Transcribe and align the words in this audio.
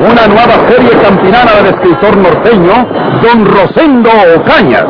Una 0.00 0.26
nueva 0.26 0.68
serie 0.68 0.90
campinana 1.02 1.52
del 1.56 1.66
escritor 1.66 2.16
norteño, 2.16 2.88
don 3.22 3.44
Rosendo 3.46 4.10
Ocañas. 4.36 4.86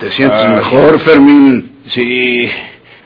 ¿Te 0.00 0.10
sientes 0.10 0.48
mejor, 0.48 0.98
Fermín? 1.00 1.78
Sí. 1.90 2.50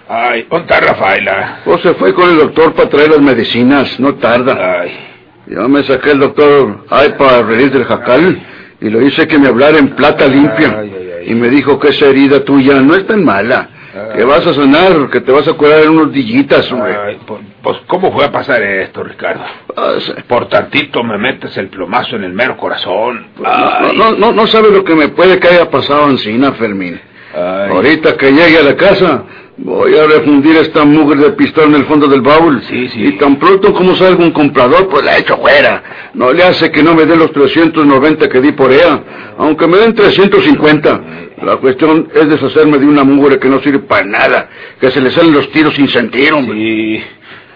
Ay, 0.09 0.47
¿dónde 0.51 0.73
está 0.73 0.81
Rafaela? 0.81 1.59
Pues 1.65 1.83
se 1.83 1.95
fue 1.95 2.15
con 2.15 2.31
el 2.31 2.39
doctor 2.39 2.73
para 2.75 2.89
traer 2.89 3.11
las 3.11 3.21
medicinas, 3.21 4.01
no 4.01 4.15
tarda. 4.15 4.81
Ay. 4.81 5.16
Yo 5.47 5.69
me 5.69 5.85
saqué 5.85 6.11
el 6.11 6.19
doctor 6.19 6.85
ay 6.91 7.15
para 7.19 7.43
reír 7.43 7.71
del 7.71 7.85
jacal 7.85 8.43
y 8.81 8.91
lo 8.91 9.01
hice 9.01 9.27
que 9.27 9.39
me 9.39 9.49
hablara 9.49 9.79
en 9.79 9.95
plata 9.95 10.27
limpia. 10.27 10.85
Y 11.27 11.35
me 11.35 11.49
dijo 11.49 11.79
que 11.79 11.89
esa 11.89 12.07
herida 12.07 12.45
tuya 12.45 12.81
no 12.81 12.95
es 12.95 13.07
tan 13.07 13.25
mala. 13.25 13.71
Que 14.15 14.25
vas 14.25 14.47
a 14.47 14.53
sanar, 14.53 15.09
que 15.11 15.23
te 15.23 15.33
vas 15.33 15.49
a 15.49 15.55
curar 15.55 15.81
en 15.81 15.91
unos 15.91 16.13
dillitas, 16.13 16.71
hombre. 16.71 16.95
Ay, 16.95 17.19
pues, 17.27 17.41
pues, 17.63 17.79
¿cómo 17.87 18.13
fue 18.13 18.27
a 18.27 18.31
pasar 18.31 18.63
esto, 18.63 19.03
Ricardo? 19.03 19.43
Ah. 19.75 19.95
Por 20.29 20.51
tantito 20.51 21.03
me 21.03 21.17
metes 21.17 21.57
el 21.57 21.69
plomazo 21.69 22.17
en 22.17 22.25
el 22.25 22.33
mero 22.35 22.59
corazón. 22.59 23.29
No, 23.39 23.49
Ay. 23.49 23.97
no, 23.97 24.13
no, 24.13 24.33
no 24.33 24.47
sabe 24.49 24.71
lo 24.71 24.85
que 24.85 24.95
me 24.95 25.09
puede 25.09 25.39
que 25.39 25.49
haya 25.49 25.71
pasado 25.71 26.11
encina, 26.11 26.53
Fermín. 26.53 27.01
Ay. 27.35 27.71
Ahorita 27.71 28.19
que 28.19 28.33
llegue 28.33 28.59
a 28.59 28.63
la 28.65 28.77
casa, 28.77 29.23
voy 29.59 29.97
a 29.97 30.07
refundir 30.07 30.57
esta 30.57 30.85
mugre 30.85 31.21
de 31.21 31.31
pistola 31.33 31.69
en 31.69 31.75
el 31.77 31.87
fondo 31.87 32.07
del 32.07 32.21
baúl. 32.21 32.63
Sí, 32.69 32.89
sí. 32.89 33.05
Y 33.05 33.13
tan 33.13 33.37
pronto 33.37 33.73
como 33.73 33.95
salga 33.95 34.23
un 34.23 34.33
comprador, 34.33 34.89
pues 34.89 35.05
la 35.05 35.19
echo 35.19 35.37
fuera. 35.39 35.83
No 36.15 36.33
le 36.33 36.43
hace 36.43 36.71
que 36.71 36.83
no 36.83 36.95
me 36.95 37.07
dé 37.07 37.17
los 37.17 37.33
390 37.33 38.29
que 38.29 38.41
di 38.41 38.53
por 38.53 38.73
ella, 38.73 39.03
aunque 39.39 39.67
me 39.67 39.79
den 39.79 39.95
350. 39.95 41.01
La 41.43 41.57
cuestión 41.57 42.09
es 42.15 42.29
deshacerme 42.29 42.79
de 42.79 42.87
una 42.87 43.05
mugre 43.05 43.39
que 43.39 43.49
no 43.49 43.61
sirve 43.61 43.81
para 43.81 44.05
nada, 44.05 44.49
que 44.81 44.91
se 44.91 45.01
le 45.01 45.11
salen 45.11 45.33
los 45.33 45.51
tiros 45.51 45.75
sin 45.75 45.89
sentir, 45.89 46.33
hombre. 46.33 46.57
Sí. 46.57 47.03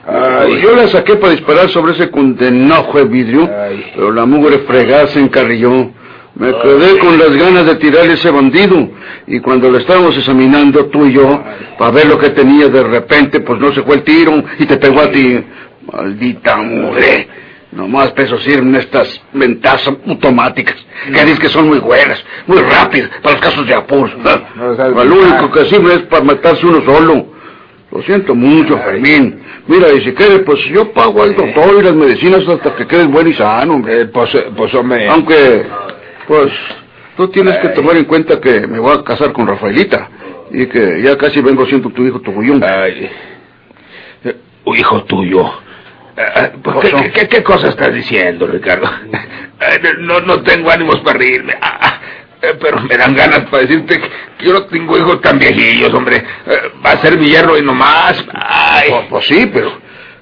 Ay, 0.06 0.60
yo 0.62 0.74
la 0.74 0.88
saqué 0.88 1.16
para 1.16 1.32
disparar 1.32 1.68
sobre 1.68 1.92
ese 1.92 2.10
condenado 2.10 2.90
de 2.94 3.04
vidrio, 3.04 3.48
Ay. 3.48 3.84
pero 3.94 4.10
la 4.10 4.24
mugre 4.26 4.58
fregada 4.60 5.06
se 5.08 5.20
encarrilló. 5.20 5.92
Me 6.34 6.52
quedé 6.58 6.98
con 6.98 7.18
las 7.18 7.32
ganas 7.32 7.66
de 7.66 7.74
tirarle 7.76 8.14
ese 8.14 8.30
bandido, 8.30 8.88
y 9.26 9.40
cuando 9.40 9.70
lo 9.70 9.78
estábamos 9.78 10.16
examinando 10.16 10.86
tú 10.86 11.06
y 11.06 11.12
yo, 11.12 11.42
para 11.78 11.90
ver 11.90 12.06
lo 12.06 12.18
que 12.18 12.30
tenía 12.30 12.68
de 12.68 12.82
repente, 12.82 13.40
pues 13.40 13.60
no 13.60 13.72
se 13.72 13.82
fue 13.82 13.96
el 13.96 14.02
tiro 14.04 14.42
y 14.58 14.66
te 14.66 14.76
pegó 14.76 15.00
a 15.00 15.10
ti. 15.10 15.44
Maldita 15.92 16.56
mugre. 16.58 17.28
Nomás 17.72 18.10
peso 18.12 18.38
sirven 18.40 18.74
estas 18.74 19.22
ventas 19.32 19.86
automáticas, 19.86 20.76
que 21.04 21.20
dices 21.24 21.38
que 21.38 21.48
son 21.48 21.68
muy 21.68 21.78
buenas, 21.78 22.24
muy 22.46 22.58
rápidas, 22.58 23.10
para 23.22 23.36
los 23.36 23.44
casos 23.44 23.66
de 23.66 23.74
sabes 24.76 25.06
Lo 25.06 25.14
único 25.14 25.52
que 25.52 25.64
sirve 25.66 25.94
es 25.94 26.02
para 26.02 26.24
matarse 26.24 26.66
uno 26.66 26.82
solo. 26.84 27.26
Lo 27.92 28.02
siento 28.02 28.34
mucho, 28.34 28.78
Fermín. 28.78 29.40
Mira, 29.66 29.92
y 29.92 30.04
si 30.04 30.12
quieres, 30.14 30.40
pues 30.46 30.60
yo 30.66 30.92
pago 30.92 31.22
al 31.22 31.34
doctor 31.34 31.76
y 31.78 31.82
las 31.82 31.94
medicinas 31.94 32.46
hasta 32.48 32.74
que 32.76 32.86
quedes 32.86 33.08
bueno 33.08 33.30
y 33.30 33.34
sano, 33.34 33.74
hombre. 33.74 34.02
Eh, 34.02 34.04
pues, 34.06 34.32
eh, 34.34 34.46
pues, 34.56 34.72
hombre. 34.74 35.08
Aunque, 35.08 35.66
pues, 36.30 36.52
tú 37.16 37.26
tienes 37.32 37.58
que 37.58 37.70
tomar 37.70 37.96
en 37.96 38.04
cuenta 38.04 38.40
que 38.40 38.64
me 38.64 38.78
voy 38.78 38.96
a 38.96 39.02
casar 39.02 39.32
con 39.32 39.48
Rafaelita 39.48 40.08
y 40.52 40.64
que 40.66 41.02
ya 41.02 41.18
casi 41.18 41.40
vengo 41.40 41.66
siendo 41.66 41.90
tu 41.90 42.06
hijo 42.06 42.20
tuyo. 42.20 42.54
Ay. 42.62 43.10
Hijo 44.64 45.02
tuyo. 45.06 45.52
Eh, 46.16 46.52
pues, 46.62 46.76
¿Qué 46.82 46.90
¿qué, 46.92 47.10
qué, 47.10 47.28
qué 47.28 47.42
cosa 47.42 47.70
estás 47.70 47.92
diciendo, 47.92 48.46
Ricardo? 48.46 48.88
No, 49.98 50.20
no 50.20 50.40
tengo 50.44 50.70
ánimos 50.70 51.00
para 51.00 51.18
reírme. 51.18 51.52
Ah, 51.60 51.78
ah, 51.80 52.00
eh, 52.42 52.54
pero 52.60 52.80
me 52.80 52.96
dan 52.96 53.12
ganas 53.16 53.40
para 53.50 53.64
decirte 53.64 54.00
que 54.00 54.44
yo 54.44 54.52
no 54.52 54.66
tengo 54.66 54.96
hijos 54.96 55.20
tan 55.20 55.36
viejillos, 55.36 55.92
hombre. 55.92 56.18
Eh, 56.46 56.72
va 56.86 56.92
a 56.92 56.98
ser 56.98 57.18
mi 57.18 57.28
yerno 57.28 57.58
y 57.58 57.62
no 57.62 57.74
más. 57.74 58.24
Ay. 58.32 58.88
Pues, 58.88 59.06
pues 59.10 59.26
sí, 59.26 59.50
pero 59.52 59.72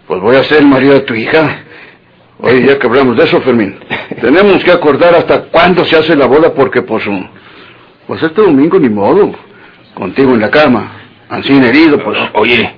pues 0.06 0.22
voy 0.22 0.36
a 0.36 0.44
ser 0.44 0.64
marido 0.64 0.94
de 0.94 1.00
tu 1.00 1.14
hija. 1.14 1.64
Oye, 2.41 2.66
ya 2.66 2.78
que 2.78 2.87
hablamos 2.87 3.16
de 3.16 3.25
eso, 3.25 3.41
Fermín, 3.41 3.78
tenemos 4.21 4.62
que 4.62 4.71
acordar 4.71 5.15
hasta 5.15 5.44
cuándo 5.44 5.84
se 5.84 5.97
hace 5.97 6.15
la 6.15 6.26
boda 6.26 6.54
porque, 6.54 6.82
pues, 6.82 7.06
um, 7.06 7.28
pues 8.06 8.22
este 8.22 8.41
domingo 8.43 8.78
ni 8.78 8.88
modo. 8.88 9.32
Contigo 9.94 10.32
en 10.34 10.41
la 10.41 10.50
cama, 10.50 10.93
así 11.28 11.56
herido, 11.56 11.99
pues, 11.99 12.16
Oye, 12.34 12.72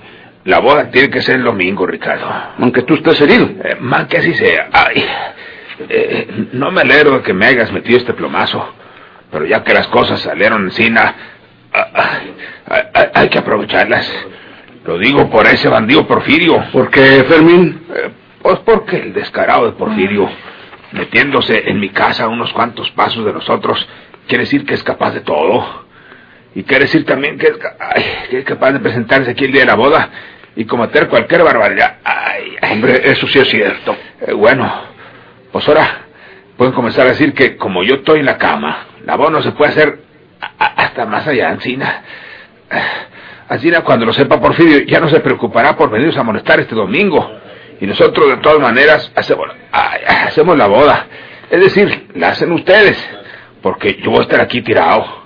la 0.45 0.59
boda 0.61 0.91
tiene 0.91 1.11
que 1.11 1.21
ser 1.21 1.37
el 1.37 1.45
domingo, 1.45 1.87
Ricardo. 1.87 2.27
aunque 2.59 2.83
tú 2.83 2.95
estés 2.95 3.21
herido. 3.21 3.45
Eh, 3.63 3.77
más 3.81 4.07
que 4.07 4.17
así 4.17 4.33
sea. 4.35 4.71
Ay, 4.73 5.05
eh, 5.89 6.49
no 6.53 6.71
me 6.71 6.81
alegro 6.81 7.19
de 7.19 7.23
que 7.23 7.35
me 7.35 7.47
hayas 7.47 7.71
metido 7.73 7.99
este 7.99 8.15
plomazo. 8.15 8.75
Pero 9.31 9.45
ya 9.45 9.63
que 9.63 9.75
las 9.75 9.87
cosas 9.89 10.21
salieron 10.21 10.65
encima, 10.65 11.15
ah, 11.73 12.21
ah, 12.75 13.07
hay 13.15 13.29
que 13.29 13.39
aprovecharlas. 13.39 14.11
Lo 14.85 14.99
digo 14.99 15.29
por 15.29 15.47
ese 15.47 15.69
bandido 15.69 16.07
Porfirio. 16.07 16.65
¿Por 16.73 16.91
qué, 16.91 17.25
Fermín? 17.29 17.83
Eh, 17.95 18.11
pues 18.43 18.59
porque 18.61 18.97
el 18.97 19.13
descarado 19.13 19.67
de 19.67 19.73
Porfirio, 19.73 20.29
metiéndose 20.93 21.69
en 21.69 21.79
mi 21.79 21.91
casa 21.91 22.25
a 22.25 22.29
unos 22.29 22.53
cuantos 22.53 22.91
pasos 22.93 23.25
de 23.25 23.33
nosotros, 23.33 23.87
quiere 24.27 24.45
decir 24.45 24.65
que 24.65 24.75
es 24.75 24.83
capaz 24.83 25.13
de 25.13 25.21
todo. 25.21 25.85
Y 26.55 26.65
quiere 26.65 26.85
decir 26.85 27.05
también 27.05 27.39
que 27.39 27.49
es, 27.49 27.59
ay, 27.79 28.05
que 28.31 28.39
es 28.39 28.45
capaz 28.45 28.73
de 28.73 28.81
presentarse 28.81 29.31
aquí 29.31 29.45
el 29.45 29.53
día 29.53 29.61
de 29.61 29.67
la 29.69 29.77
boda 29.77 30.11
y 30.57 30.65
cometer 30.65 31.09
cualquier 31.09 31.45
barbaridad. 31.45 31.99
Ay, 32.03 32.57
ay. 32.61 32.73
Hombre, 32.73 33.01
eso 33.05 33.27
sí 33.29 33.39
es 33.39 33.49
cierto. 33.49 33.97
Eh, 34.21 34.33
bueno, 34.33 34.71
pues 35.53 35.69
ahora 35.69 36.07
pueden 36.57 36.75
comenzar 36.75 37.07
a 37.07 37.11
decir 37.11 37.35
que 37.35 37.57
como 37.57 37.83
yo 37.83 37.97
estoy 37.97 38.21
en 38.21 38.27
la 38.27 38.39
cama, 38.39 38.87
la 39.05 39.17
boda 39.17 39.31
no 39.31 39.43
se 39.43 39.53
puede 39.53 39.71
hacer 39.71 40.01
hasta 40.59 41.07
más 41.07 41.27
allá, 41.27 41.51
Ancina. 41.51 42.03
Ancina, 43.49 43.83
cuando 43.83 44.07
lo 44.07 44.13
sepa 44.13 44.41
Porfirio, 44.41 44.81
ya 44.81 45.01
no 45.01 45.09
se 45.09 45.21
preocupará 45.21 45.77
por 45.77 45.91
venirnos 45.91 46.17
a 46.17 46.23
molestar 46.23 46.61
este 46.61 46.75
domingo. 46.75 47.40
Y 47.81 47.87
nosotros, 47.87 48.29
de 48.29 48.37
todas 48.39 48.61
maneras, 48.61 49.11
hacemos, 49.15 49.49
ay, 49.73 50.01
hacemos 50.27 50.57
la 50.57 50.67
boda. 50.67 51.07
Es 51.51 51.61
decir, 51.61 52.09
la 52.15 52.29
hacen 52.29 52.53
ustedes, 52.53 52.97
porque 53.63 53.99
yo 54.03 54.11
voy 54.11 54.21
a 54.21 54.23
estar 54.23 54.41
aquí 54.41 54.61
tirado. 54.63 55.21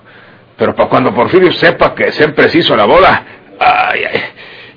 Pero 0.57 0.73
para 0.73 0.89
cuando 0.89 1.13
Porfirio 1.13 1.51
sepa 1.53 1.93
que 1.93 2.11
siempre 2.13 2.47
se 2.49 2.59
hizo 2.59 2.75
la 2.75 2.85
boda, 2.85 3.23
ay, 3.59 4.03
ay, 4.05 4.23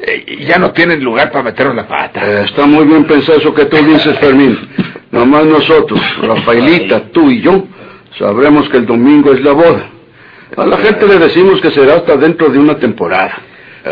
eh, 0.00 0.44
ya 0.47 0.59
no 0.59 0.72
tienen 0.72 1.03
lugar 1.03 1.31
para 1.31 1.44
meternos 1.44 1.77
la 1.77 1.87
pata. 1.87 2.21
Eh, 2.25 2.44
está 2.47 2.66
muy 2.66 2.84
bien 2.84 3.05
pensado 3.05 3.39
eso 3.39 3.55
que 3.55 3.66
tú 3.66 3.77
dices, 3.77 4.19
Fermín. 4.19 4.59
Nomás 5.10 5.45
nosotros, 5.47 6.00
Rafaelita, 6.21 7.00
tú 7.12 7.31
y 7.31 7.41
yo, 7.41 7.65
sabremos 8.19 8.69
que 8.69 8.78
el 8.78 8.87
domingo 8.87 9.33
es 9.33 9.41
la 9.41 9.53
boda. 9.53 9.91
A 10.56 10.66
la 10.66 10.77
gente 10.78 11.06
le 11.06 11.19
decimos 11.19 11.60
que 11.60 11.71
será 11.71 11.95
hasta 11.95 12.16
dentro 12.16 12.49
de 12.49 12.59
una 12.59 12.77
temporada. 12.78 13.39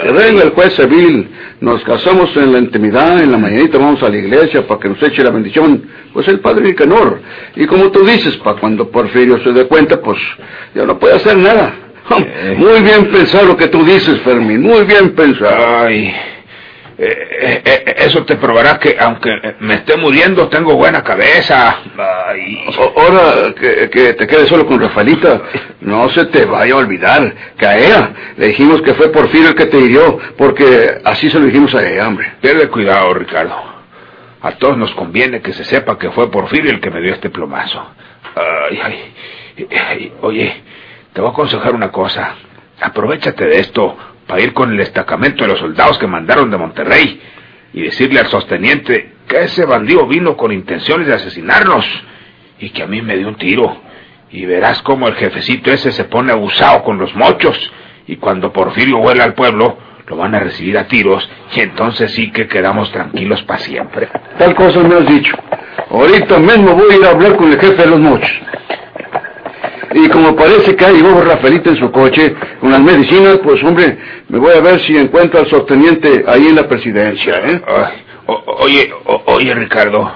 Venga 0.05 0.43
el 0.43 0.51
juez 0.51 0.75
civil, 0.75 1.29
nos 1.61 1.83
casamos 1.85 2.37
en 2.37 2.53
la 2.53 2.59
intimidad, 2.59 3.23
en 3.23 3.33
la 3.33 3.39
mañanita 3.39 3.79
vamos 3.79 4.03
a 4.03 4.09
la 4.09 4.17
iglesia 4.17 4.67
para 4.67 4.81
que 4.81 4.89
nos 4.89 5.03
eche 5.03 5.23
la 5.23 5.31
bendición, 5.31 5.83
pues 6.13 6.29
el 6.29 6.41
padre 6.41 6.65
Nicanor. 6.65 7.21
Y 7.55 7.67
como 7.67 7.91
tú 7.91 8.05
dices, 8.05 8.37
para 8.39 8.59
cuando 8.59 8.91
Porfirio 8.91 9.43
se 9.43 9.53
dé 9.53 9.67
cuenta, 9.67 10.01
pues 10.01 10.19
ya 10.75 10.85
no 10.85 10.99
puede 10.99 11.15
hacer 11.15 11.37
nada. 11.39 11.75
Muy 12.57 12.83
bien 12.83 13.11
pensado 13.11 13.47
lo 13.47 13.57
que 13.57 13.69
tú 13.69 13.85
dices, 13.85 14.21
Fermín, 14.21 14.63
muy 14.63 14.85
bien 14.85 15.15
pensado. 15.15 15.85
Ay, 15.85 16.15
eh, 16.99 17.63
eh, 17.63 17.63
eh, 17.65 17.95
eso 17.99 18.25
te 18.25 18.37
probará 18.37 18.79
que 18.79 18.97
aunque 18.99 19.57
me 19.61 19.75
esté 19.75 19.99
muriendo 19.99 20.49
tengo 20.49 20.75
buena 20.77 21.03
cabeza. 21.03 21.81
Ay, 21.99 22.65
Ahora 22.97 23.55
que, 23.55 23.91
que 23.91 24.15
te 24.15 24.27
quedes 24.27 24.49
solo 24.49 24.67
con 24.67 24.81
Rafaelita, 24.81 25.43
no 25.81 26.09
se 26.09 26.25
te 26.27 26.47
vaya 26.47 26.73
a 26.73 26.79
olvidar 26.79 27.35
que 27.59 27.67
a 27.67 27.77
ella 27.77 28.11
le 28.37 28.49
dijimos 28.49 28.81
que 28.81 28.95
fue 28.95 29.13
Porfirio 29.13 29.49
el 29.51 29.55
que 29.55 29.67
te 29.67 29.79
hirió, 29.79 30.19
porque 30.39 30.99
así 31.05 31.29
se 31.29 31.39
lo 31.39 31.45
dijimos 31.45 31.75
a 31.75 31.87
ella, 31.87 32.09
hombre. 32.09 32.33
pierde 32.41 32.69
cuidado, 32.69 33.13
Ricardo. 33.13 33.55
A 34.41 34.53
todos 34.53 34.79
nos 34.79 34.93
conviene 34.95 35.43
que 35.43 35.53
se 35.53 35.65
sepa 35.65 35.99
que 35.99 36.11
fue 36.13 36.31
Porfirio 36.31 36.71
el 36.71 36.81
que 36.81 36.91
me 36.91 37.01
dio 37.03 37.13
este 37.13 37.29
plomazo. 37.29 37.85
Ay, 38.35 38.81
ay, 38.83 39.69
ay, 39.89 40.13
oye, 40.23 40.63
te 41.13 41.21
voy 41.21 41.29
a 41.29 41.33
aconsejar 41.33 41.75
una 41.75 41.91
cosa. 41.91 42.37
Aprovechate 42.81 43.45
de 43.45 43.59
esto 43.61 43.97
para 44.27 44.41
ir 44.41 44.53
con 44.53 44.71
el 44.71 44.77
destacamento 44.77 45.45
de 45.45 45.51
los 45.51 45.59
soldados 45.59 45.99
que 45.99 46.07
mandaron 46.07 46.51
de 46.51 46.57
Monterrey 46.57 47.21
y 47.73 47.83
decirle 47.83 48.21
al 48.21 48.29
sosteniente 48.29 49.13
que 49.29 49.43
ese 49.43 49.65
bandido 49.65 50.07
vino 50.07 50.37
con 50.37 50.53
intenciones 50.53 51.07
de 51.07 51.15
asesinarnos 51.15 51.87
y 52.59 52.71
que 52.71 52.83
a 52.83 52.87
mí 52.87 53.03
me 53.03 53.17
dio 53.17 53.29
un 53.29 53.37
tiro. 53.37 53.83
Y 54.31 54.45
verás 54.45 54.83
cómo 54.83 55.09
el 55.09 55.15
jefecito 55.15 55.71
ese 55.71 55.93
se 55.93 56.05
pone 56.05 56.33
abusado 56.33 56.83
con 56.83 56.99
los 56.99 57.15
mochos. 57.15 57.59
Y 58.07 58.17
cuando 58.17 58.53
Porfirio 58.53 58.99
vuela 58.99 59.25
al 59.25 59.35
pueblo, 59.35 59.79
lo 60.07 60.17
van 60.17 60.35
a 60.35 60.41
recibir 60.41 60.77
a 60.79 60.87
tiros. 60.87 61.29
Y 61.55 61.61
entonces 61.61 62.13
sí 62.13 62.31
que 62.33 62.49
quedamos 62.49 62.91
tranquilos 62.93 63.43
para 63.43 63.61
siempre. 63.61 64.09
Tal 64.39 64.55
cosa 64.55 64.81
me 64.81 64.97
has 64.97 65.07
dicho. 65.07 65.37
Ahorita 65.91 66.39
mismo 66.39 66.75
voy 66.75 66.93
a 66.93 66.97
ir 66.97 67.05
a 67.05 67.11
hablar 67.11 67.37
con 67.37 67.53
el 67.53 67.61
jefe 67.61 67.83
de 67.83 67.87
los 67.87 68.01
mochos. 68.01 68.33
Y 69.99 70.09
como 70.11 70.37
parece 70.37 70.77
que 70.77 70.85
hay 70.85 70.97
llegó 71.01 71.23
Rafaelita 71.23 71.71
en 71.71 71.77
su 71.79 71.91
coche 71.91 72.35
con 72.61 72.71
las 72.71 72.81
medicinas, 72.81 73.39
pues 73.43 73.63
hombre, 73.65 73.97
me 74.29 74.39
voy 74.39 74.53
a 74.55 74.61
ver 74.61 74.79
si 74.81 74.97
encuentro 74.97 75.41
al 75.41 75.49
subteniente 75.49 76.23
ahí 76.29 76.49
en 76.49 76.57
la 76.57 76.69
presidencia, 76.69 77.35
¿eh? 77.45 77.63
O- 78.27 78.57
oye, 78.61 78.93
o- 79.07 79.23
oye, 79.27 79.55
Ricardo. 79.55 80.13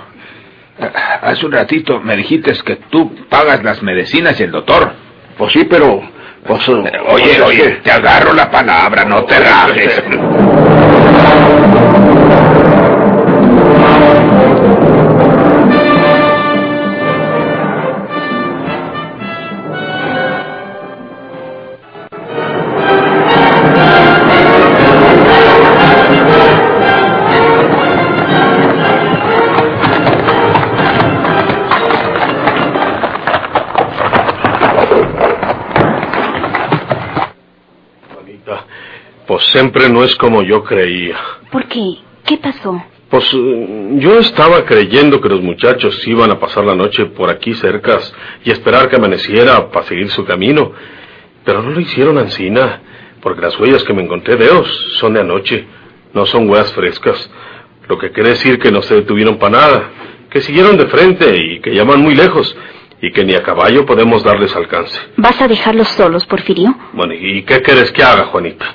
Hace 1.23 1.47
un 1.47 1.53
ratito 1.53 2.01
me 2.01 2.17
dijiste 2.17 2.53
que 2.65 2.77
tú 2.91 3.15
pagas 3.29 3.63
las 3.65 3.83
medicinas 3.83 4.39
y 4.41 4.45
el 4.45 4.51
doctor. 4.51 4.93
Pues 5.39 5.53
sí, 5.53 5.65
pero... 5.69 6.01
Pues, 6.47 6.67
Oye, 6.69 6.89
pues, 7.09 7.41
oye, 7.43 7.81
te 7.83 7.91
agarro 7.91 8.33
la 8.33 8.51
palabra, 8.51 9.05
no 9.05 9.25
te 9.25 9.39
rajes. 9.39 10.03
Pues 39.31 39.45
siempre 39.45 39.89
no 39.89 40.03
es 40.03 40.17
como 40.17 40.43
yo 40.43 40.65
creía. 40.65 41.17
¿Por 41.53 41.69
qué? 41.69 41.99
¿Qué 42.27 42.37
pasó? 42.39 42.83
Pues 43.09 43.33
eh, 43.33 43.91
yo 44.01 44.19
estaba 44.19 44.65
creyendo 44.65 45.21
que 45.21 45.29
los 45.29 45.41
muchachos 45.41 46.05
iban 46.09 46.33
a 46.33 46.41
pasar 46.41 46.65
la 46.65 46.75
noche 46.75 47.05
por 47.07 47.31
aquí 47.31 47.55
cercas 47.55 48.13
y 48.43 48.51
esperar 48.51 48.89
que 48.89 48.97
amaneciera 48.97 49.71
para 49.71 49.87
seguir 49.87 50.11
su 50.11 50.25
camino. 50.25 50.73
Pero 51.45 51.63
no 51.63 51.71
lo 51.71 51.79
hicieron 51.79 52.19
ansina, 52.19 52.83
porque 53.23 53.43
las 53.43 53.57
huellas 53.61 53.85
que 53.85 53.95
me 53.95 54.03
encontré 54.03 54.35
de 54.35 54.47
ellos 54.47 54.97
son 54.99 55.15
de 55.15 55.21
anoche, 55.21 55.65
no 56.13 56.27
son 56.27 56.51
huellas 56.51 56.73
frescas. 56.73 57.31
Lo 57.87 57.99
que 57.99 58.11
quiere 58.11 58.31
decir 58.31 58.59
que 58.59 58.73
no 58.73 58.83
se 58.83 58.97
detuvieron 58.97 59.39
para 59.39 59.61
nada, 59.61 59.91
que 60.29 60.41
siguieron 60.41 60.77
de 60.77 60.87
frente 60.87 61.37
y 61.37 61.61
que 61.61 61.73
llaman 61.73 62.03
muy 62.03 62.17
lejos 62.17 62.57
y 63.01 63.13
que 63.13 63.25
ni 63.25 63.37
a 63.37 63.45
caballo 63.45 63.87
podemos 63.87 64.25
darles 64.25 64.57
alcance. 64.57 65.01
¿Vas 65.17 65.41
a 65.41 65.47
dejarlos 65.47 65.87
solos, 65.87 66.27
Porfirio? 66.27 66.75
Bueno, 66.95 67.15
¿y 67.15 67.45
qué 67.45 67.63
quieres 67.63 67.93
que 67.93 68.03
haga, 68.03 68.25
Juanita? 68.25 68.75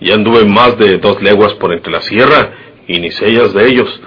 Ya 0.00 0.14
anduve 0.14 0.44
más 0.44 0.78
de 0.78 0.98
dos 0.98 1.20
leguas 1.22 1.54
por 1.54 1.72
entre 1.72 1.92
la 1.92 2.00
sierra 2.00 2.52
y 2.86 2.98
ni 3.00 3.10
sellas 3.10 3.52
de 3.52 3.68
ellos. 3.68 4.00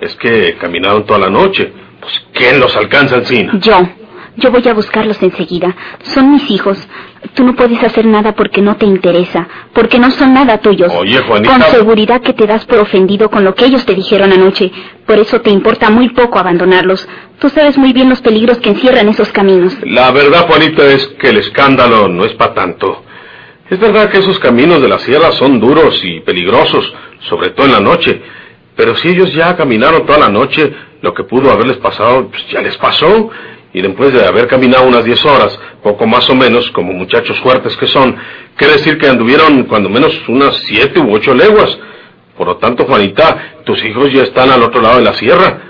Es 0.00 0.14
que 0.16 0.56
caminaron 0.60 1.06
toda 1.06 1.18
la 1.20 1.30
noche. 1.30 1.72
Pues, 2.00 2.12
¿quién 2.32 2.60
los 2.60 2.76
alcanza 2.76 3.16
encima? 3.16 3.58
Yo. 3.60 3.88
Yo 4.36 4.52
voy 4.52 4.66
a 4.68 4.72
buscarlos 4.72 5.20
enseguida. 5.20 5.74
Son 6.02 6.30
mis 6.30 6.48
hijos. 6.48 6.78
Tú 7.34 7.42
no 7.42 7.56
puedes 7.56 7.82
hacer 7.82 8.06
nada 8.06 8.36
porque 8.36 8.62
no 8.62 8.76
te 8.76 8.86
interesa, 8.86 9.48
porque 9.72 9.98
no 9.98 10.12
son 10.12 10.32
nada 10.32 10.58
tuyos. 10.58 10.92
Oye, 10.94 11.18
Juanita. 11.18 11.50
Con 11.50 11.62
seguridad 11.72 12.20
que 12.20 12.34
te 12.34 12.46
das 12.46 12.64
por 12.64 12.78
ofendido 12.78 13.30
con 13.30 13.42
lo 13.44 13.56
que 13.56 13.64
ellos 13.64 13.84
te 13.84 13.96
dijeron 13.96 14.32
anoche. 14.32 14.70
Por 15.06 15.18
eso 15.18 15.40
te 15.40 15.50
importa 15.50 15.90
muy 15.90 16.10
poco 16.10 16.38
abandonarlos. 16.38 17.08
Tú 17.40 17.48
sabes 17.48 17.76
muy 17.76 17.92
bien 17.92 18.08
los 18.08 18.20
peligros 18.20 18.58
que 18.58 18.70
encierran 18.70 19.08
esos 19.08 19.30
caminos. 19.30 19.76
La 19.82 20.12
verdad, 20.12 20.46
Juanita, 20.46 20.86
es 20.86 21.04
que 21.18 21.30
el 21.30 21.38
escándalo 21.38 22.06
no 22.06 22.24
es 22.24 22.34
para 22.34 22.54
tanto. 22.54 23.02
Es 23.70 23.78
verdad 23.78 24.10
que 24.10 24.18
esos 24.18 24.38
caminos 24.38 24.80
de 24.80 24.88
la 24.88 24.98
sierra 24.98 25.30
son 25.32 25.60
duros 25.60 26.02
y 26.02 26.20
peligrosos, 26.20 26.90
sobre 27.28 27.50
todo 27.50 27.66
en 27.66 27.72
la 27.72 27.80
noche. 27.80 28.20
Pero 28.74 28.94
si 28.96 29.08
ellos 29.08 29.32
ya 29.34 29.56
caminaron 29.56 30.06
toda 30.06 30.18
la 30.18 30.30
noche, 30.30 30.72
lo 31.02 31.12
que 31.12 31.24
pudo 31.24 31.50
haberles 31.50 31.76
pasado, 31.76 32.28
pues 32.28 32.46
ya 32.48 32.62
les 32.62 32.76
pasó. 32.78 33.30
Y 33.74 33.82
después 33.82 34.12
de 34.14 34.24
haber 34.24 34.46
caminado 34.46 34.86
unas 34.86 35.04
10 35.04 35.24
horas, 35.26 35.60
poco 35.82 36.06
más 36.06 36.28
o 36.30 36.34
menos, 36.34 36.70
como 36.70 36.94
muchachos 36.94 37.38
fuertes 37.40 37.76
que 37.76 37.86
son, 37.86 38.16
quiere 38.56 38.74
decir 38.74 38.96
que 38.96 39.06
anduvieron 39.06 39.64
cuando 39.64 39.90
menos 39.90 40.18
unas 40.28 40.56
siete 40.64 40.98
u 40.98 41.14
ocho 41.14 41.34
leguas. 41.34 41.78
Por 42.38 42.46
lo 42.46 42.56
tanto, 42.56 42.86
Juanita, 42.86 43.56
tus 43.64 43.84
hijos 43.84 44.10
ya 44.12 44.22
están 44.22 44.50
al 44.50 44.62
otro 44.62 44.80
lado 44.80 44.96
de 44.96 45.04
la 45.04 45.12
sierra. 45.12 45.60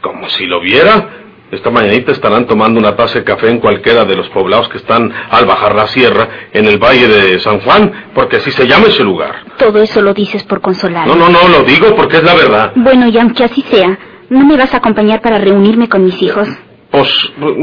Como 0.00 0.28
si 0.28 0.46
lo 0.46 0.60
viera. 0.60 1.17
Esta 1.50 1.70
mañanita 1.70 2.12
estarán 2.12 2.46
tomando 2.46 2.78
una 2.78 2.94
taza 2.94 3.20
de 3.20 3.24
café 3.24 3.48
en 3.48 3.58
cualquiera 3.58 4.04
de 4.04 4.14
los 4.14 4.28
poblados 4.28 4.68
que 4.68 4.76
están 4.76 5.10
al 5.30 5.46
bajar 5.46 5.74
la 5.74 5.86
sierra 5.86 6.28
en 6.52 6.66
el 6.66 6.78
valle 6.78 7.08
de 7.08 7.38
San 7.38 7.60
Juan, 7.60 8.10
porque 8.14 8.36
así 8.36 8.50
se 8.50 8.66
llama 8.66 8.88
ese 8.88 9.02
lugar. 9.02 9.44
Todo 9.56 9.80
eso 9.80 10.02
lo 10.02 10.12
dices 10.12 10.42
por 10.44 10.60
consolar. 10.60 11.06
No, 11.06 11.14
no, 11.14 11.30
no, 11.30 11.48
lo 11.48 11.62
digo 11.62 11.96
porque 11.96 12.18
es 12.18 12.22
la 12.22 12.34
verdad. 12.34 12.72
Bueno, 12.76 13.08
y 13.08 13.16
aunque 13.16 13.44
así 13.44 13.62
sea, 13.62 13.98
¿no 14.28 14.44
me 14.44 14.58
vas 14.58 14.74
a 14.74 14.76
acompañar 14.76 15.22
para 15.22 15.38
reunirme 15.38 15.88
con 15.88 16.04
mis 16.04 16.20
hijos? 16.20 16.46
Pues, 16.90 17.08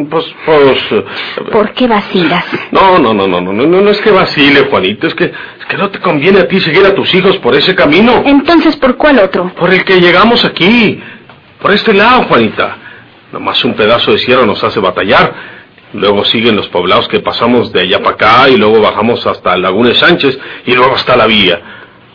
pues, 0.09 0.25
pues... 0.45 0.79
¿Por 1.51 1.73
qué 1.73 1.87
vacilas? 1.87 2.45
No, 2.71 2.97
no, 2.97 3.13
no, 3.13 3.27
no, 3.27 3.39
no, 3.39 3.53
no, 3.53 3.81
no 3.81 3.89
es 3.91 4.01
que 4.01 4.11
vacile, 4.11 4.67
Juanito, 4.69 5.05
es 5.05 5.13
que, 5.13 5.25
es 5.25 5.65
que 5.67 5.77
no 5.77 5.89
te 5.91 5.99
conviene 5.99 6.39
a 6.39 6.47
ti 6.47 6.59
seguir 6.59 6.85
a 6.85 6.95
tus 6.95 7.13
hijos 7.13 7.37
por 7.37 7.53
ese 7.53 7.75
camino. 7.75 8.23
Entonces, 8.25 8.75
¿por 8.77 8.97
cuál 8.97 9.19
otro? 9.19 9.51
Por 9.55 9.71
el 9.71 9.83
que 9.83 9.99
llegamos 9.99 10.43
aquí. 10.43 10.99
Por 11.61 11.71
este 11.71 11.93
lado, 11.93 12.23
Juanita. 12.23 12.77
Nomás 13.35 13.65
un 13.65 13.73
pedazo 13.73 14.13
de 14.13 14.17
sierra 14.19 14.45
nos 14.45 14.63
hace 14.63 14.79
batallar. 14.79 15.33
Luego 15.91 16.23
siguen 16.23 16.55
los 16.55 16.69
poblados 16.69 17.09
que 17.09 17.19
pasamos 17.19 17.69
de 17.73 17.81
allá 17.81 17.99
para 17.99 18.15
acá 18.15 18.49
y 18.49 18.55
luego 18.55 18.79
bajamos 18.79 19.27
hasta 19.27 19.57
Laguna 19.57 19.89
de 19.89 19.95
Sánchez 19.95 20.39
y 20.65 20.73
luego 20.73 20.95
hasta 20.95 21.17
la 21.17 21.27
vía. 21.27 21.59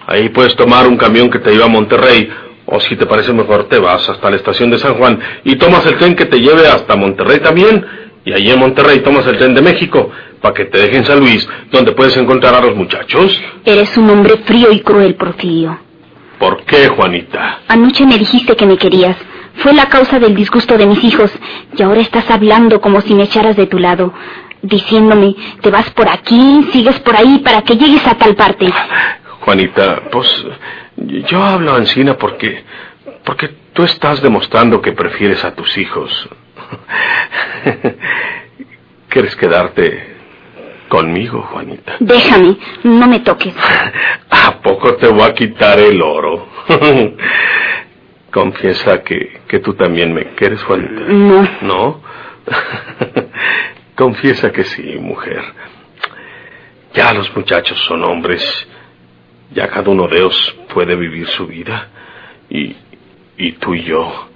Ahí 0.07 0.31
puedes 0.31 0.57
tomar 0.57 0.89
un 0.89 0.97
camión 0.97 1.29
que 1.29 1.39
te 1.39 1.51
lleva 1.51 1.67
a 1.67 1.69
Monterrey 1.69 2.27
o 2.65 2.81
si 2.81 2.97
te 2.97 3.05
parece 3.05 3.35
mejor 3.35 3.69
te 3.69 3.79
vas 3.79 4.09
hasta 4.09 4.31
la 4.31 4.37
estación 4.37 4.71
de 4.71 4.79
San 4.79 4.95
Juan 4.95 5.21
y 5.45 5.57
tomas 5.57 5.85
el 5.85 5.99
tren 5.99 6.15
que 6.15 6.25
te 6.25 6.41
lleve 6.41 6.67
hasta 6.67 6.97
Monterrey 6.97 7.41
también. 7.41 7.85
Y 8.25 8.33
allí 8.33 8.51
en 8.51 8.59
Monterrey 8.59 9.01
tomas 9.01 9.27
el 9.27 9.37
tren 9.37 9.55
de 9.55 9.61
México 9.61 10.11
para 10.41 10.55
que 10.55 10.65
te 10.65 10.79
deje 10.79 10.97
en 10.97 11.05
San 11.05 11.21
Luis 11.21 11.47
donde 11.71 11.93
puedes 11.93 12.17
encontrar 12.17 12.55
a 12.55 12.63
los 12.63 12.75
muchachos. 12.75 13.39
Eres 13.67 13.95
un 13.99 14.09
hombre 14.09 14.39
frío 14.47 14.73
y 14.73 14.81
cruel, 14.81 15.17
Porfirio. 15.17 15.81
¿Por 16.39 16.65
qué, 16.65 16.89
Juanita? 16.89 17.61
Anoche 17.69 18.07
me 18.07 18.17
dijiste 18.17 18.57
que 18.57 18.65
me 18.65 18.79
querías. 18.79 19.19
Fue 19.57 19.73
la 19.73 19.87
causa 19.87 20.19
del 20.19 20.35
disgusto 20.35 20.77
de 20.79 20.87
mis 20.87 21.03
hijos. 21.05 21.31
Y 21.77 21.83
ahora 21.83 22.01
estás 22.01 22.31
hablando 22.31 22.81
como 22.81 23.01
si 23.01 23.15
me 23.15 23.25
echaras 23.25 23.57
de 23.57 23.67
tu 23.67 23.79
lado. 23.79 24.13
Diciéndome, 24.63 25.35
te 25.63 25.71
vas 25.71 25.91
por 25.91 26.09
aquí, 26.09 26.69
sigues 26.73 26.99
por 27.01 27.17
ahí 27.17 27.39
para 27.39 27.63
que 27.63 27.77
llegues 27.77 28.07
a 28.07 28.15
tal 28.17 28.35
parte. 28.35 28.67
Juanita, 29.41 30.03
pues 30.11 30.45
yo 30.97 31.43
hablo 31.43 31.75
Ancina 31.75 32.19
porque 32.19 32.63
porque 33.25 33.49
tú 33.73 33.85
estás 33.85 34.21
demostrando 34.23 34.81
que 34.81 34.93
prefieres 34.93 35.45
a 35.45 35.55
tus 35.55 35.77
hijos. 35.79 36.29
¿Quieres 39.09 39.37
quedarte 39.37 40.17
conmigo, 40.89 41.43
Juanita? 41.53 41.97
Déjame, 42.01 42.57
no 42.85 43.07
me 43.07 43.21
toques. 43.21 43.55
¿A 44.31 44.61
poco 44.61 44.97
te 44.97 45.09
voy 45.09 45.23
a 45.23 45.35
quitar 45.35 45.79
el 45.79 46.01
oro? 46.03 46.49
Confiesa 48.31 49.03
que, 49.03 49.41
que 49.49 49.59
tú 49.59 49.75
también 49.75 50.15
me 50.15 50.35
quieres, 50.35 50.63
Juanita. 50.63 51.01
No. 51.09 51.49
¿No? 51.63 52.01
Confiesa 53.97 54.53
que 54.53 54.65
sí, 54.65 54.97
mujer. 55.01 55.43
Ya 56.95 57.13
los 57.13 57.35
muchachos 57.37 57.79
son 57.87 58.05
hombres. 58.05 58.69
Ya 59.53 59.69
cada 59.69 59.91
uno 59.91 60.07
de 60.07 60.19
ellos 60.19 60.57
puede 60.73 60.95
vivir 60.95 61.27
su 61.29 61.47
vida. 61.47 61.89
Y, 62.49 62.77
y 63.37 63.53
tú 63.53 63.75
y 63.75 63.83
yo, 63.83 64.29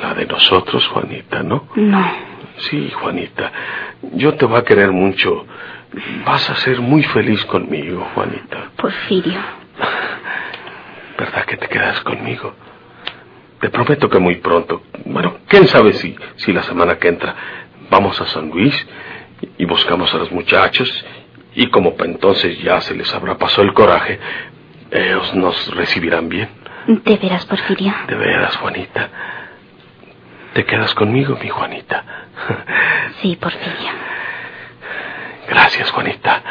la 0.00 0.14
de 0.14 0.26
nosotros, 0.26 0.86
Juanita, 0.88 1.42
¿no? 1.42 1.68
No. 1.74 2.34
Sí, 2.58 2.90
Juanita. 2.90 3.52
Yo 4.12 4.34
te 4.34 4.46
voy 4.46 4.58
a 4.58 4.64
querer 4.64 4.92
mucho. 4.92 5.46
Vas 6.24 6.48
a 6.50 6.56
ser 6.56 6.80
muy 6.80 7.02
feliz 7.02 7.44
conmigo, 7.44 8.08
Juanita. 8.14 8.70
Porfirio. 8.76 9.40
¿Verdad 11.18 11.44
que 11.44 11.56
te 11.56 11.68
quedas 11.68 12.00
conmigo? 12.00 12.54
Te 13.64 13.70
prometo 13.70 14.10
que 14.10 14.18
muy 14.18 14.34
pronto, 14.34 14.82
bueno, 15.06 15.38
quién 15.48 15.66
sabe 15.66 15.94
si, 15.94 16.14
si 16.36 16.52
la 16.52 16.62
semana 16.64 16.98
que 16.98 17.08
entra 17.08 17.34
vamos 17.88 18.20
a 18.20 18.26
San 18.26 18.50
Luis 18.50 18.74
y 19.56 19.64
buscamos 19.64 20.12
a 20.12 20.18
los 20.18 20.30
muchachos 20.32 20.92
y 21.54 21.68
como 21.68 21.96
pa' 21.96 22.04
entonces 22.04 22.58
ya 22.58 22.82
se 22.82 22.94
les 22.94 23.10
habrá 23.14 23.38
pasado 23.38 23.62
el 23.62 23.72
coraje, 23.72 24.20
ellos 24.90 25.34
nos 25.36 25.74
recibirán 25.74 26.28
bien. 26.28 26.50
¿De 26.88 27.16
veras, 27.16 27.46
Porfirio? 27.46 27.94
De 28.06 28.14
veras, 28.14 28.54
Juanita. 28.58 29.08
¿Te 30.52 30.66
quedas 30.66 30.94
conmigo, 30.94 31.38
mi 31.42 31.48
Juanita? 31.48 32.04
Sí, 33.22 33.34
Porfirio. 33.36 33.92
Gracias, 35.48 35.90
Juanita. 35.90 36.42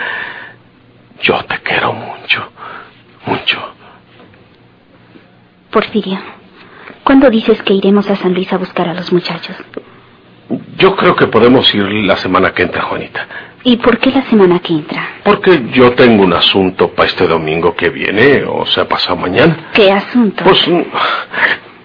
Yo 1.22 1.46
te 1.46 1.60
quiero 1.60 1.94
mucho, 1.94 2.52
mucho. 3.28 3.76
Porfirio, 5.70 6.20
¿cuándo 7.04 7.30
dices 7.30 7.62
que 7.64 7.74
iremos 7.74 8.10
a 8.10 8.16
San 8.16 8.34
Luis 8.34 8.52
a 8.54 8.58
buscar 8.58 8.90
a 8.90 8.94
los 8.94 9.12
muchachos? 9.12 9.56
Yo 10.78 10.96
creo 10.96 11.16
que 11.16 11.28
podemos 11.28 11.74
ir 11.74 11.84
la 11.84 12.18
semana 12.18 12.54
que 12.54 12.64
entra, 12.64 12.84
Juanita. 12.84 13.28
¿Y 13.64 13.78
por 13.78 13.98
qué 13.98 14.12
la 14.12 14.24
semana 14.24 14.60
que 14.60 14.74
entra? 14.74 15.08
Porque 15.24 15.70
yo 15.72 15.94
tengo 15.94 16.24
un 16.24 16.34
asunto 16.34 16.90
para 16.90 17.08
este 17.08 17.26
domingo 17.28 17.76
que 17.76 17.90
viene, 17.90 18.44
o 18.44 18.66
sea, 18.66 18.88
pasado 18.88 19.16
mañana. 19.16 19.70
¿Qué 19.74 19.92
asunto? 19.92 20.44
Pues, 20.44 20.70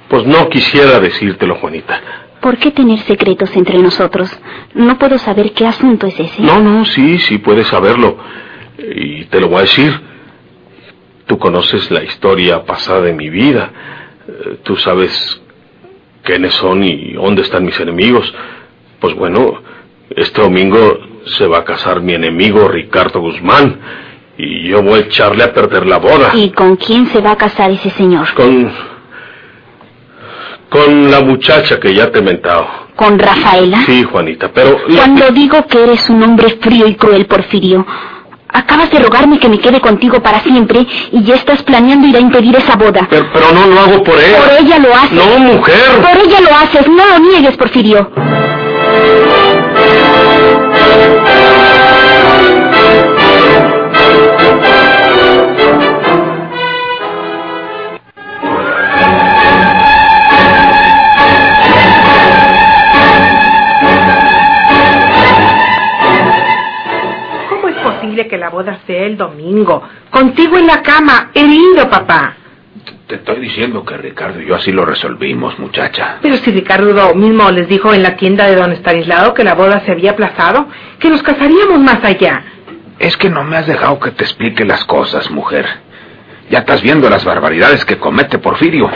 pues 0.08 0.26
no 0.26 0.48
quisiera 0.48 0.98
decírtelo, 0.98 1.54
Juanita. 1.56 2.00
¿Por 2.40 2.56
qué 2.56 2.72
tener 2.72 2.98
secretos 3.00 3.54
entre 3.56 3.78
nosotros? 3.78 4.30
No 4.74 4.98
puedo 4.98 5.18
saber 5.18 5.52
qué 5.52 5.66
asunto 5.66 6.06
es 6.06 6.18
ese. 6.18 6.42
No, 6.42 6.60
no, 6.60 6.84
sí, 6.84 7.18
sí 7.18 7.38
puedes 7.38 7.68
saberlo. 7.68 8.16
Y 8.78 9.24
te 9.26 9.40
lo 9.40 9.48
voy 9.48 9.58
a 9.58 9.62
decir. 9.62 10.00
Tú 11.26 11.38
conoces 11.38 11.90
la 11.90 12.02
historia 12.02 12.64
pasada 12.64 13.02
de 13.02 13.12
mi 13.12 13.28
vida. 13.28 13.70
Eh, 14.28 14.58
Tú 14.62 14.76
sabes 14.76 15.40
quiénes 16.22 16.54
son 16.54 16.84
y 16.84 17.12
dónde 17.14 17.42
están 17.42 17.64
mis 17.64 17.78
enemigos. 17.80 18.32
Pues 19.00 19.14
bueno, 19.14 19.62
este 20.10 20.40
domingo 20.42 20.98
se 21.38 21.46
va 21.46 21.58
a 21.58 21.64
casar 21.64 22.00
mi 22.00 22.14
enemigo 22.14 22.68
Ricardo 22.68 23.20
Guzmán. 23.20 23.80
Y 24.36 24.68
yo 24.68 24.82
voy 24.82 25.00
a 25.00 25.02
echarle 25.02 25.42
a 25.42 25.52
perder 25.52 25.86
la 25.86 25.98
boda. 25.98 26.30
¿Y 26.34 26.50
con 26.50 26.76
quién 26.76 27.06
se 27.06 27.20
va 27.20 27.32
a 27.32 27.36
casar 27.36 27.70
ese 27.72 27.90
señor? 27.90 28.32
Con. 28.34 28.70
Con 30.70 31.10
la 31.10 31.20
muchacha 31.20 31.80
que 31.80 31.94
ya 31.94 32.10
te 32.10 32.18
he 32.18 32.22
mentado. 32.22 32.66
¿Con 32.94 33.18
Rafaela? 33.18 33.78
Sí, 33.86 34.02
Juanita, 34.04 34.50
pero. 34.52 34.78
Cuando 34.94 35.30
digo 35.30 35.66
que 35.66 35.82
eres 35.82 36.08
un 36.10 36.22
hombre 36.22 36.58
frío 36.60 36.86
y 36.86 36.94
cruel, 36.94 37.26
Porfirio, 37.26 37.86
acabas 38.48 38.90
de 38.90 38.98
rogarme 38.98 39.38
que 39.38 39.48
me 39.48 39.58
quede 39.58 39.80
contigo 39.80 40.22
para 40.22 40.40
siempre 40.40 40.86
y 41.12 41.22
ya 41.22 41.34
estás 41.34 41.62
planeando 41.62 42.06
ir 42.06 42.16
a 42.16 42.20
impedir 42.20 42.56
esa 42.56 42.76
boda. 42.76 43.06
Pero, 43.10 43.26
pero 43.32 43.52
no 43.52 43.66
lo 43.66 43.80
hago 43.80 44.02
por 44.02 44.18
él. 44.18 44.34
Por 44.36 44.52
ella 44.60 44.78
lo 44.78 44.94
haces. 44.94 45.12
No, 45.12 45.38
mujer. 45.38 46.00
Por 46.00 46.18
ella 46.18 46.40
lo 46.40 46.56
haces, 46.56 46.88
no 46.88 47.06
lo 47.06 47.18
niegues, 47.30 47.56
Porfirio. 47.56 48.10
¿Cómo 68.18 68.26
es 68.26 68.26
posible 68.26 68.28
que 68.28 68.38
la 68.38 68.50
boda 68.50 68.80
sea 68.86 69.06
el 69.06 69.16
domingo? 69.16 69.82
Contigo 70.10 70.58
en 70.58 70.66
la 70.66 70.82
cama, 70.82 71.30
lindo 71.34 71.88
papá. 71.88 72.34
Te 73.06 73.16
estoy 73.16 73.40
diciendo 73.40 73.84
que 73.84 73.96
Ricardo 73.96 74.40
y 74.40 74.46
yo 74.46 74.56
así 74.56 74.72
lo 74.72 74.84
resolvimos, 74.84 75.56
muchacha. 75.58 76.18
Pero 76.20 76.36
si 76.36 76.50
Ricardo 76.50 77.14
mismo 77.14 77.48
les 77.50 77.68
dijo 77.68 77.94
en 77.94 78.02
la 78.02 78.16
tienda 78.16 78.46
de 78.46 78.56
don 78.56 78.72
Estanislao 78.72 79.34
que 79.34 79.44
la 79.44 79.54
boda 79.54 79.82
se 79.84 79.92
había 79.92 80.12
aplazado, 80.12 80.66
que 80.98 81.10
nos 81.10 81.22
casaríamos 81.22 81.78
más 81.78 82.02
allá. 82.02 82.42
Es 82.98 83.16
que 83.16 83.30
no 83.30 83.44
me 83.44 83.56
has 83.56 83.66
dejado 83.66 84.00
que 84.00 84.10
te 84.10 84.24
explique 84.24 84.64
las 84.64 84.84
cosas, 84.84 85.30
mujer. 85.30 85.66
Ya 86.50 86.60
estás 86.60 86.82
viendo 86.82 87.08
las 87.08 87.24
barbaridades 87.24 87.84
que 87.84 87.98
comete 87.98 88.38
Porfirio. 88.38 88.90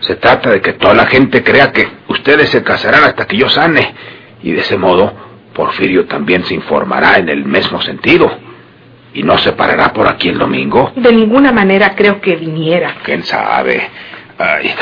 Se 0.00 0.16
trata 0.16 0.50
de 0.50 0.60
que 0.60 0.72
toda 0.72 0.94
la 0.94 1.06
gente 1.06 1.44
crea 1.44 1.70
que 1.72 1.88
ustedes 2.08 2.48
se 2.48 2.64
casarán 2.64 3.04
hasta 3.04 3.26
que 3.26 3.36
yo 3.36 3.48
sane. 3.48 3.94
Y 4.42 4.52
de 4.52 4.60
ese 4.60 4.76
modo, 4.76 5.29
Porfirio 5.54 6.06
también 6.06 6.44
se 6.44 6.54
informará 6.54 7.16
en 7.16 7.28
el 7.28 7.44
mismo 7.44 7.80
sentido. 7.82 8.30
Y 9.12 9.22
no 9.24 9.36
se 9.38 9.52
parará 9.52 9.92
por 9.92 10.08
aquí 10.08 10.28
el 10.28 10.38
domingo. 10.38 10.92
De 10.94 11.12
ninguna 11.12 11.50
manera 11.50 11.94
creo 11.96 12.20
que 12.20 12.36
viniera. 12.36 12.96
¿Quién 13.02 13.24
sabe? 13.24 13.88
Ay, 14.38 14.72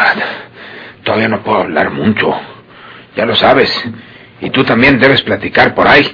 todavía 1.03 1.29
no 1.29 1.41
puedo 1.41 1.63
hablar 1.63 1.91
mucho. 1.91 2.35
Ya 3.17 3.25
lo 3.25 3.35
sabes. 3.35 3.73
Y 4.41 4.51
tú 4.51 4.65
también 4.65 4.99
debes 4.99 5.23
platicar 5.23 5.75
por 5.75 5.89
ahí. 5.89 6.07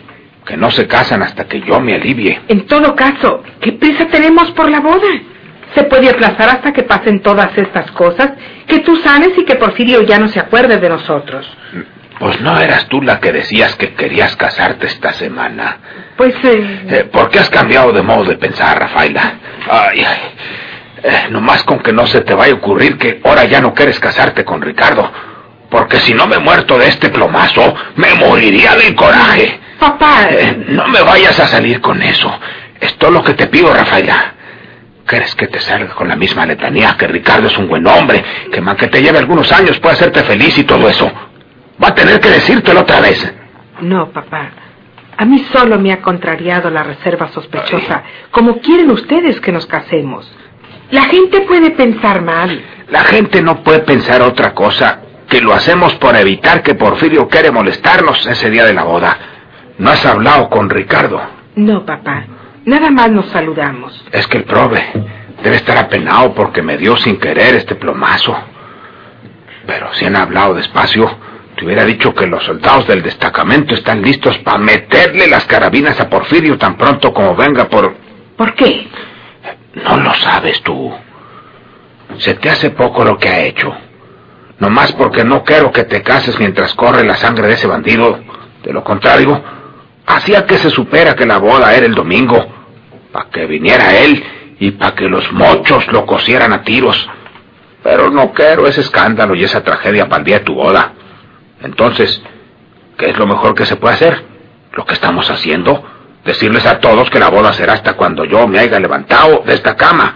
Que 0.46 0.56
no 0.56 0.70
se 0.70 0.86
casan 0.86 1.22
hasta 1.22 1.46
que 1.46 1.60
yo 1.62 1.80
me 1.80 1.94
alivie. 1.94 2.40
En 2.48 2.66
todo 2.66 2.94
caso, 2.94 3.42
¿qué 3.60 3.72
prisa 3.72 4.06
tenemos 4.08 4.50
por 4.52 4.70
la 4.70 4.80
boda? 4.80 5.08
Se 5.74 5.84
puede 5.84 6.08
aplazar 6.10 6.50
hasta 6.50 6.72
que 6.72 6.82
pasen 6.82 7.20
todas 7.20 7.56
estas 7.56 7.90
cosas, 7.92 8.32
que 8.66 8.78
tú 8.80 8.94
sanes 8.96 9.30
y 9.36 9.44
que 9.44 9.56
Porfirio 9.56 10.02
ya 10.02 10.18
no 10.18 10.28
se 10.28 10.38
acuerde 10.38 10.78
de 10.78 10.88
nosotros. 10.88 11.50
Pues 12.24 12.40
no 12.40 12.58
eras 12.58 12.86
tú 12.88 13.02
la 13.02 13.20
que 13.20 13.32
decías 13.32 13.76
que 13.76 13.92
querías 13.92 14.34
casarte 14.36 14.86
esta 14.86 15.12
semana. 15.12 15.76
Pues, 16.16 16.34
eh, 16.42 16.80
Eh, 16.88 17.04
¿Por 17.12 17.28
qué 17.28 17.38
has 17.38 17.50
cambiado 17.50 17.92
de 17.92 18.00
modo 18.00 18.24
de 18.24 18.36
pensar, 18.38 18.78
Rafaela? 18.80 19.34
Ay, 19.70 20.02
ay. 20.02 20.18
Eh, 21.02 21.26
nomás 21.28 21.62
con 21.64 21.80
que 21.80 21.92
no 21.92 22.06
se 22.06 22.22
te 22.22 22.32
vaya 22.32 22.54
a 22.54 22.56
ocurrir 22.56 22.96
que 22.96 23.20
ahora 23.22 23.44
ya 23.44 23.60
no 23.60 23.74
quieres 23.74 24.00
casarte 24.00 24.42
con 24.42 24.62
Ricardo. 24.62 25.12
Porque 25.68 25.98
si 25.98 26.14
no 26.14 26.26
me 26.26 26.38
muerto 26.38 26.78
de 26.78 26.88
este 26.88 27.10
plomazo, 27.10 27.74
me 27.96 28.14
moriría 28.14 28.74
del 28.74 28.94
coraje. 28.94 29.60
papá, 29.78 30.26
Eh, 30.30 30.64
no 30.68 30.88
me 30.88 31.02
vayas 31.02 31.38
a 31.38 31.46
salir 31.46 31.82
con 31.82 32.00
eso. 32.02 32.32
Es 32.80 32.94
todo 32.96 33.10
lo 33.10 33.22
que 33.22 33.34
te 33.34 33.48
pido, 33.48 33.70
Rafaela. 33.74 34.32
¿Crees 35.04 35.34
que 35.34 35.46
te 35.48 35.60
salga 35.60 35.92
con 35.94 36.08
la 36.08 36.16
misma 36.16 36.46
letanía 36.46 36.96
que 36.98 37.06
Ricardo 37.06 37.48
es 37.48 37.58
un 37.58 37.68
buen 37.68 37.86
hombre, 37.86 38.24
que 38.50 38.62
más 38.62 38.76
que 38.76 38.86
te 38.86 39.02
lleve 39.02 39.18
algunos 39.18 39.52
años 39.52 39.78
puede 39.78 39.96
hacerte 39.96 40.22
feliz 40.22 40.56
y 40.56 40.64
todo 40.64 40.88
eso? 40.88 41.12
Va 41.84 41.88
a 41.88 41.94
tener 41.94 42.18
que 42.20 42.30
decírtelo 42.30 42.80
otra 42.80 43.00
vez. 43.00 43.34
no, 43.80 44.10
papá. 44.10 44.50
A 45.16 45.24
mí 45.24 45.38
solo 45.52 45.78
me 45.78 45.92
ha 45.92 46.02
contrariado 46.02 46.70
la 46.70 46.82
reserva 46.82 47.28
sospechosa, 47.28 48.02
como 48.32 48.58
quieren 48.58 48.90
ustedes 48.90 49.40
que 49.40 49.52
nos 49.52 49.64
casemos. 49.66 50.28
La 50.90 51.02
gente 51.02 51.42
puede 51.42 51.70
pensar 51.70 52.20
mal. 52.22 52.60
La 52.88 53.00
gente 53.04 53.40
no 53.40 53.62
puede 53.62 53.80
pensar 53.80 54.22
otra 54.22 54.54
cosa 54.54 55.02
que 55.28 55.40
lo 55.40 55.54
hacemos 55.54 55.94
por 55.96 56.16
evitar 56.16 56.62
que 56.64 56.74
Porfirio 56.74 57.28
quiere 57.28 57.52
molestarnos 57.52 58.26
ese 58.26 58.50
día 58.50 58.64
de 58.64 58.74
la 58.74 58.82
boda. 58.82 59.16
¿No 59.78 59.90
has 59.90 60.04
hablado 60.04 60.50
con 60.50 60.68
Ricardo? 60.68 61.20
No, 61.54 61.84
papá. 61.86 62.24
Nada 62.64 62.90
más 62.90 63.10
nos 63.10 63.26
saludamos. 63.26 64.04
Es 64.10 64.26
que 64.26 64.38
el 64.38 64.44
prove 64.44 64.82
debe 65.44 65.56
estar 65.56 65.78
apenado 65.78 66.34
porque 66.34 66.60
me 66.60 66.76
dio 66.76 66.96
sin 66.96 67.18
querer 67.18 67.54
este 67.54 67.76
plomazo. 67.76 68.36
Pero 69.66 69.94
si 69.94 70.06
han 70.06 70.16
hablado 70.16 70.54
despacio, 70.54 71.08
te 71.56 71.64
hubiera 71.64 71.84
dicho 71.84 72.14
que 72.14 72.26
los 72.26 72.44
soldados 72.44 72.86
del 72.86 73.02
destacamento 73.02 73.74
están 73.74 74.02
listos 74.02 74.36
para 74.38 74.58
meterle 74.58 75.28
las 75.28 75.44
carabinas 75.46 76.00
a 76.00 76.08
Porfirio 76.08 76.58
tan 76.58 76.76
pronto 76.76 77.12
como 77.12 77.36
venga 77.36 77.68
por... 77.68 77.94
¿Por 78.36 78.54
qué? 78.54 78.88
No 79.74 79.96
lo 79.98 80.12
sabes 80.14 80.60
tú. 80.62 80.92
Se 82.18 82.34
te 82.34 82.50
hace 82.50 82.70
poco 82.70 83.04
lo 83.04 83.18
que 83.18 83.28
ha 83.28 83.40
hecho. 83.42 83.72
Nomás 84.58 84.92
porque 84.92 85.24
no 85.24 85.44
quiero 85.44 85.70
que 85.70 85.84
te 85.84 86.02
cases 86.02 86.38
mientras 86.38 86.74
corre 86.74 87.04
la 87.04 87.14
sangre 87.14 87.46
de 87.48 87.54
ese 87.54 87.66
bandido. 87.66 88.18
De 88.62 88.72
lo 88.72 88.82
contrario, 88.82 89.42
hacía 90.06 90.46
que 90.46 90.58
se 90.58 90.70
supera 90.70 91.14
que 91.14 91.26
la 91.26 91.38
boda 91.38 91.74
era 91.74 91.86
el 91.86 91.94
domingo. 91.94 92.44
Para 93.12 93.30
que 93.30 93.46
viniera 93.46 93.96
él 93.98 94.24
y 94.58 94.72
para 94.72 94.94
que 94.94 95.08
los 95.08 95.30
mochos 95.32 95.86
lo 95.92 96.04
cosieran 96.04 96.52
a 96.52 96.62
tiros. 96.62 97.08
Pero 97.84 98.10
no 98.10 98.32
quiero 98.32 98.66
ese 98.66 98.80
escándalo 98.80 99.34
y 99.36 99.44
esa 99.44 99.62
tragedia 99.62 100.08
para 100.08 100.20
el 100.20 100.24
día 100.24 100.38
de 100.40 100.44
tu 100.44 100.54
boda. 100.54 100.93
Entonces, 101.64 102.22
¿qué 102.98 103.10
es 103.10 103.18
lo 103.18 103.26
mejor 103.26 103.54
que 103.54 103.64
se 103.64 103.76
puede 103.76 103.94
hacer? 103.94 104.22
Lo 104.72 104.84
que 104.84 104.94
estamos 104.94 105.30
haciendo. 105.30 105.82
Decirles 106.24 106.66
a 106.66 106.78
todos 106.78 107.10
que 107.10 107.18
la 107.18 107.30
boda 107.30 107.52
será 107.52 107.72
hasta 107.72 107.94
cuando 107.94 108.24
yo 108.24 108.46
me 108.46 108.58
haya 108.58 108.78
levantado 108.78 109.42
de 109.46 109.54
esta 109.54 109.74
cama. 109.74 110.14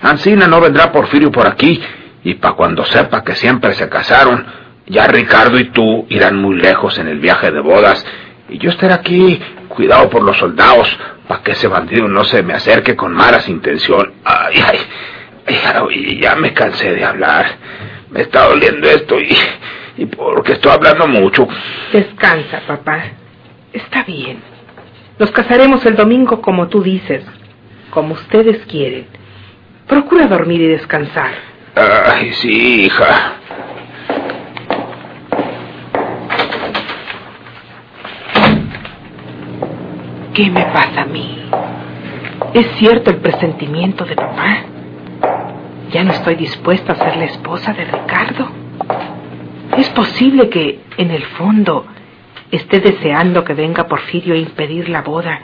Ancina 0.00 0.46
no 0.46 0.60
vendrá 0.60 0.92
Porfirio 0.92 1.30
por 1.30 1.46
aquí, 1.46 1.82
y 2.22 2.34
para 2.34 2.54
cuando 2.54 2.84
sepa 2.84 3.22
que 3.22 3.34
siempre 3.34 3.74
se 3.74 3.88
casaron, 3.88 4.46
ya 4.86 5.06
Ricardo 5.06 5.58
y 5.58 5.70
tú 5.70 6.06
irán 6.10 6.36
muy 6.36 6.56
lejos 6.56 6.98
en 6.98 7.08
el 7.08 7.18
viaje 7.18 7.50
de 7.50 7.60
bodas, 7.60 8.04
y 8.48 8.58
yo 8.58 8.70
estaré 8.70 8.94
aquí, 8.94 9.40
cuidado 9.68 10.10
por 10.10 10.22
los 10.22 10.36
soldados, 10.36 10.88
para 11.26 11.42
que 11.42 11.52
ese 11.52 11.68
bandido 11.68 12.06
no 12.06 12.24
se 12.24 12.42
me 12.42 12.54
acerque 12.54 12.94
con 12.94 13.12
malas 13.12 13.48
intenciones. 13.48 14.12
Ay, 14.24 14.62
ay, 14.66 14.78
ay, 15.46 16.20
ya 16.20 16.34
me 16.36 16.52
cansé 16.52 16.92
de 16.92 17.04
hablar. 17.04 17.46
Me 18.10 18.22
está 18.22 18.46
doliendo 18.46 18.88
esto 18.88 19.18
y, 19.18 19.36
y 19.96 20.06
porque 20.06 20.52
estoy 20.52 20.72
hablando 20.72 21.06
mucho. 21.06 21.46
Descansa, 21.92 22.60
papá. 22.66 23.02
Está 23.72 24.02
bien. 24.04 24.40
Nos 25.18 25.30
casaremos 25.30 25.84
el 25.86 25.94
domingo 25.96 26.40
como 26.40 26.68
tú 26.68 26.82
dices, 26.82 27.24
como 27.90 28.14
ustedes 28.14 28.64
quieren. 28.66 29.06
Procura 29.86 30.26
dormir 30.26 30.60
y 30.60 30.66
descansar. 30.68 31.32
Ay, 31.76 32.32
sí, 32.34 32.84
hija. 32.84 33.34
¿Qué 40.32 40.50
me 40.50 40.64
pasa 40.64 41.02
a 41.02 41.06
mí? 41.06 41.48
¿Es 42.54 42.66
cierto 42.78 43.10
el 43.10 43.18
presentimiento 43.18 44.04
de 44.04 44.16
papá? 44.16 44.64
Ya 45.90 46.02
no 46.02 46.10
estoy 46.10 46.34
dispuesta 46.34 46.92
a 46.92 46.96
ser 46.96 47.16
la 47.16 47.26
esposa 47.26 47.72
de 47.72 47.84
Ricardo. 47.84 48.48
Es 49.76 49.88
posible 49.90 50.48
que, 50.48 50.80
en 50.96 51.10
el 51.10 51.22
fondo, 51.22 51.86
esté 52.50 52.80
deseando 52.80 53.44
que 53.44 53.54
venga 53.54 53.88
Porfirio 53.88 54.34
a 54.34 54.38
impedir 54.38 54.88
la 54.88 55.02
boda 55.02 55.40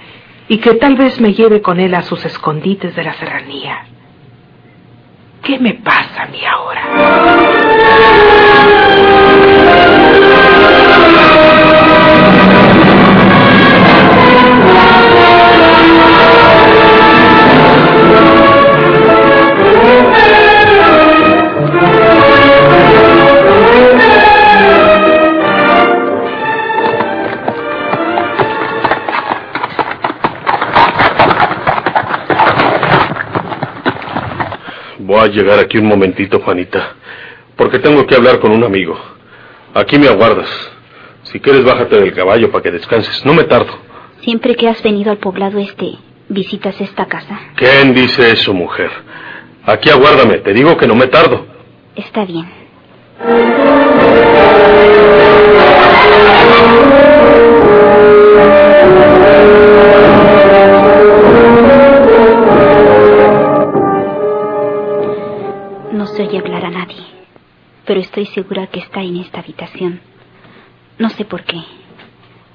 y 0.49 0.59
que 0.59 0.75
tal 0.75 0.97
vez 0.97 1.21
me 1.21 1.33
lleve 1.33 1.63
con 1.63 1.81
él 1.81 1.95
a 1.95 2.03
sus 2.03 2.25
escondites 2.25 2.95
de 2.95 3.05
la 3.05 3.15
serranía. 3.15 3.85
¿Qué 5.43 5.59
me 5.59 5.75
pasa 5.75 6.25
a 6.25 6.27
mí 6.27 6.41
ahora? 6.45 7.30
Llegar 35.31 35.59
aquí 35.59 35.79
un 35.79 35.87
momentito, 35.87 36.41
Juanita, 36.41 36.95
porque 37.57 37.79
tengo 37.79 38.07
que 38.07 38.15
hablar 38.15 38.41
con 38.41 38.53
un 38.53 38.65
amigo. 38.65 38.99
Aquí 39.75 39.99
me 39.99 40.09
aguardas. 40.09 40.49
Si 41.25 41.39
quieres, 41.41 41.65
bájate 41.65 42.01
del 42.01 42.13
caballo 42.13 42.51
para 42.51 42.63
que 42.63 42.71
descanses. 42.71 43.25
No 43.25 43.35
me 43.35 43.45
tardo. 43.45 43.73
Siempre 44.23 44.55
que 44.57 44.69
has 44.69 44.83
venido 44.83 45.11
al 45.11 45.19
poblado 45.19 45.59
este, 45.59 45.93
visitas 46.29 46.81
esta 46.81 47.07
casa. 47.07 47.39
¿Quién 47.57 47.95
dice 47.95 48.31
eso, 48.31 48.53
mujer? 48.53 48.91
Aquí 49.65 49.91
aguárdame. 49.91 50.39
Te 50.39 50.53
digo 50.53 50.77
que 50.77 50.87
no 50.87 50.95
me 50.95 51.07
tardo. 51.07 51.47
Está 51.95 52.25
bien. 52.25 52.47
Pero 67.87 68.01
estoy 68.01 68.27
segura 68.27 68.67
que 68.69 68.81
está 68.81 69.03
en 69.03 69.17
esta 69.17 69.41
habitación. 69.41 70.01
No 70.99 71.09
sé 71.11 71.25
por 71.25 71.45
qué, 71.45 71.61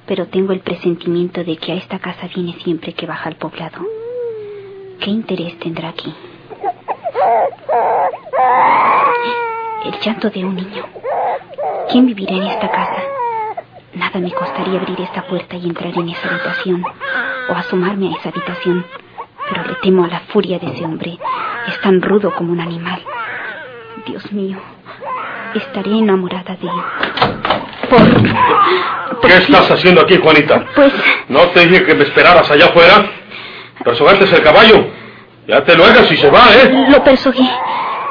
pero 0.05 0.27
tengo 0.27 0.53
el 0.53 0.59
presentimiento 0.59 1.43
de 1.43 1.57
que 1.57 1.71
a 1.71 1.75
esta 1.75 1.99
casa 1.99 2.27
viene 2.33 2.53
siempre 2.63 2.93
que 2.93 3.05
baja 3.05 3.29
al 3.29 3.35
poblado. 3.35 3.79
¿Qué 4.99 5.09
interés 5.09 5.57
tendrá 5.59 5.89
aquí? 5.89 6.13
El 9.83 9.99
llanto 9.99 10.29
de 10.29 10.45
un 10.45 10.55
niño. 10.55 10.85
¿Quién 11.89 12.05
vivirá 12.05 12.35
en 12.35 12.43
esta 12.43 12.69
casa? 12.69 13.03
Nada 13.93 14.19
me 14.19 14.31
costaría 14.31 14.79
abrir 14.79 14.99
esta 15.01 15.25
puerta 15.27 15.55
y 15.55 15.65
entrar 15.65 15.93
en 15.97 16.09
esa 16.09 16.27
habitación, 16.27 16.83
o 17.49 17.53
asomarme 17.53 18.09
a 18.09 18.17
esa 18.17 18.29
habitación, 18.29 18.85
pero 19.49 19.63
le 19.63 19.75
temo 19.75 20.03
a 20.03 20.07
la 20.07 20.19
furia 20.21 20.59
de 20.59 20.67
ese 20.67 20.83
hombre. 20.83 21.17
Es 21.67 21.79
tan 21.81 22.01
rudo 22.01 22.33
como 22.35 22.51
un 22.51 22.59
animal. 22.59 23.01
Dios 24.05 24.31
mío, 24.31 24.57
estaré 25.59 25.91
enamorada 25.91 26.55
de 26.55 26.67
él. 26.67 26.83
Por... 27.89 28.01
¿Qué 29.21 29.37
estás 29.37 29.71
haciendo 29.71 30.01
aquí, 30.01 30.17
Juanita? 30.21 30.65
Pues... 30.75 30.93
¿No 31.29 31.41
te 31.49 31.65
dije 31.67 31.83
que 31.83 31.95
me 31.95 32.03
esperaras 32.03 32.49
allá 32.51 32.65
afuera? 32.65 33.05
Persogaste 33.83 34.25
el 34.25 34.41
caballo. 34.41 34.87
Ya 35.47 35.63
te 35.63 35.75
lo 35.75 35.85
hagas 35.85 36.11
y 36.11 36.17
se 36.17 36.29
va, 36.29 36.45
¿eh? 36.55 36.87
Lo 36.89 37.03
perseguí. 37.03 37.47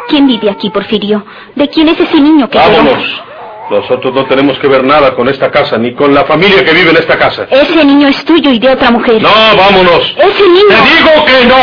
¿Quién 0.09 0.27
vive 0.27 0.51
aquí, 0.51 0.71
Porfirio? 0.71 1.25
¿De 1.55 1.69
quién 1.69 1.89
es 1.89 1.99
ese 1.99 2.21
niño 2.21 2.49
que... 2.49 2.59
Vámonos. 2.59 3.23
Nosotros 3.71 4.15
no 4.15 4.27
tenemos 4.27 4.59
que 4.59 4.69
ver 4.69 4.85
nada 4.85 5.15
con 5.15 5.29
esta 5.29 5.51
casa, 5.51 5.79
ni 5.79 5.95
con 5.95 6.15
la 6.15 6.25
familia 6.25 6.63
que 6.65 6.73
vive 6.73 6.91
en 6.91 6.97
esta 6.97 7.19
casa. 7.19 7.47
Ese 7.51 7.85
niño 7.85 8.09
es 8.09 8.25
tuyo 8.25 8.51
y 8.51 8.59
de 8.59 8.69
otra 8.69 8.91
mujer. 8.91 9.23
No, 9.23 9.31
vámonos. 9.57 10.15
Ese 10.19 10.49
niño... 10.49 10.69
Te 10.69 10.75
digo 10.97 11.25
que 11.25 11.47
no. 11.47 11.57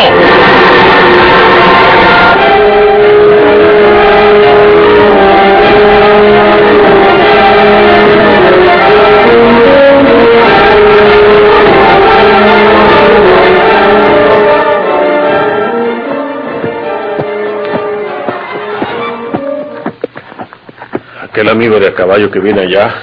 Aquel 21.42 21.54
amigo 21.54 21.80
de 21.80 21.88
a 21.88 21.96
caballo 21.96 22.30
que 22.30 22.40
viene 22.40 22.62
allá, 22.62 23.02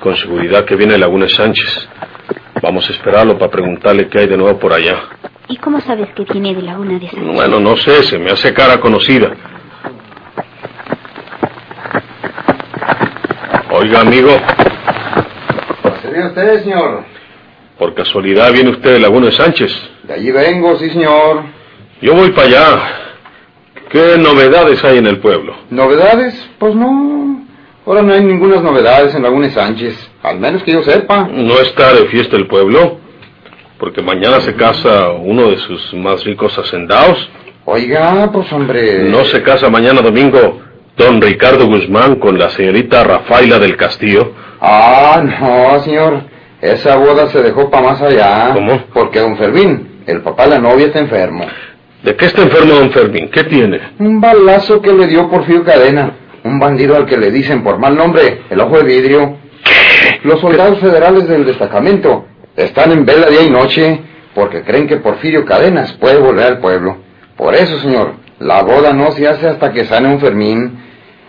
con 0.00 0.16
seguridad 0.16 0.64
que 0.64 0.74
viene 0.74 0.96
Laguna 0.96 1.28
Sánchez. 1.28 1.86
Vamos 2.62 2.88
a 2.88 2.92
esperarlo 2.92 3.36
para 3.38 3.50
preguntarle 3.50 4.08
qué 4.08 4.20
hay 4.20 4.26
de 4.26 4.38
nuevo 4.38 4.58
por 4.58 4.72
allá. 4.72 4.96
¿Y 5.48 5.58
cómo 5.58 5.78
sabes 5.82 6.08
que 6.14 6.24
viene 6.32 6.54
de 6.54 6.62
Laguna 6.62 6.98
de 6.98 7.10
Sánchez? 7.10 7.34
Bueno, 7.34 7.60
no 7.60 7.76
sé, 7.76 8.04
se 8.04 8.18
me 8.18 8.30
hace 8.30 8.54
cara 8.54 8.80
conocida. 8.80 9.32
Oiga, 13.70 14.00
amigo, 14.00 14.30
¿Sería 16.00 16.28
usted, 16.28 16.62
señor? 16.62 17.04
por 17.78 17.92
casualidad 17.94 18.50
viene 18.50 18.70
usted 18.70 18.94
de 18.94 19.00
Laguna 19.00 19.26
de 19.26 19.32
Sánchez. 19.32 19.90
De 20.04 20.14
allí 20.14 20.30
vengo, 20.30 20.74
sí, 20.78 20.88
señor. 20.88 21.42
Yo 22.00 22.14
voy 22.14 22.30
para 22.30 22.46
allá. 22.46 22.78
¿Qué 23.90 24.16
novedades 24.16 24.82
hay 24.84 24.96
en 24.96 25.06
el 25.06 25.18
pueblo? 25.18 25.54
¿Novedades? 25.68 26.48
Pues 26.58 26.74
no. 26.74 27.46
Ahora 27.88 28.02
no 28.02 28.12
hay 28.12 28.22
ninguna 28.22 28.60
novedades 28.60 29.14
en 29.14 29.22
Laguna 29.22 29.48
Sánchez. 29.48 30.10
Al 30.22 30.38
menos 30.38 30.62
que 30.62 30.72
yo 30.72 30.82
sepa. 30.82 31.26
¿No 31.32 31.54
está 31.54 31.94
de 31.94 32.04
fiesta 32.08 32.36
el 32.36 32.46
pueblo? 32.46 32.98
Porque 33.78 34.02
mañana 34.02 34.40
se 34.40 34.54
casa 34.54 35.08
uno 35.12 35.48
de 35.48 35.56
sus 35.56 35.94
más 35.94 36.22
ricos 36.22 36.58
hacendados. 36.58 37.30
Oiga, 37.64 38.28
pues 38.30 38.52
hombre. 38.52 39.04
¿No 39.04 39.24
se 39.24 39.42
casa 39.42 39.70
mañana 39.70 40.02
domingo 40.02 40.60
don 40.98 41.18
Ricardo 41.22 41.64
Guzmán 41.64 42.16
con 42.16 42.38
la 42.38 42.50
señorita 42.50 43.04
Rafaela 43.04 43.58
del 43.58 43.74
Castillo? 43.78 44.34
Ah, 44.60 45.22
no, 45.24 45.78
señor. 45.80 46.24
Esa 46.60 46.94
boda 46.96 47.28
se 47.28 47.40
dejó 47.40 47.70
para 47.70 47.86
más 47.86 48.02
allá. 48.02 48.50
¿Cómo? 48.52 48.82
Porque 48.92 49.18
don 49.20 49.38
Fermín, 49.38 50.02
el 50.04 50.20
papá 50.20 50.44
de 50.44 50.50
la 50.50 50.58
novia, 50.58 50.88
está 50.88 50.98
enfermo. 50.98 51.46
¿De 52.02 52.14
qué 52.14 52.26
está 52.26 52.42
enfermo 52.42 52.74
don 52.74 52.90
Fermín? 52.90 53.30
¿Qué 53.30 53.44
tiene? 53.44 53.80
Un 53.98 54.20
balazo 54.20 54.82
que 54.82 54.92
le 54.92 55.06
dio 55.06 55.30
Porfirio 55.30 55.64
Cadena. 55.64 56.27
Un 56.44 56.58
bandido 56.58 56.96
al 56.96 57.06
que 57.06 57.16
le 57.16 57.30
dicen 57.30 57.62
por 57.62 57.78
mal 57.78 57.96
nombre, 57.96 58.42
el 58.50 58.60
ojo 58.60 58.78
de 58.78 58.84
vidrio. 58.84 59.36
Los 60.24 60.40
soldados 60.40 60.78
federales 60.78 61.28
del 61.28 61.44
destacamento 61.44 62.26
están 62.56 62.92
en 62.92 63.04
vela 63.04 63.28
día 63.28 63.42
y 63.42 63.50
noche 63.50 64.00
porque 64.34 64.62
creen 64.62 64.86
que 64.86 64.98
Porfirio 64.98 65.44
Cadenas 65.44 65.92
puede 65.94 66.18
volver 66.18 66.46
al 66.46 66.58
pueblo. 66.58 66.98
Por 67.36 67.54
eso, 67.54 67.78
señor, 67.80 68.14
la 68.38 68.62
boda 68.62 68.92
no 68.92 69.10
se 69.12 69.26
hace 69.26 69.48
hasta 69.48 69.72
que 69.72 69.84
sane 69.84 70.08
un 70.08 70.20
Fermín. 70.20 70.78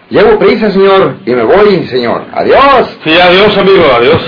Llevo 0.10 0.40
prisa, 0.40 0.72
señor, 0.72 1.18
y 1.26 1.32
me 1.32 1.44
voy, 1.44 1.86
señor. 1.88 2.26
Adiós. 2.34 2.98
Sí, 3.04 3.14
adiós, 3.20 3.58
amigo, 3.58 3.84
adiós. 3.96 4.24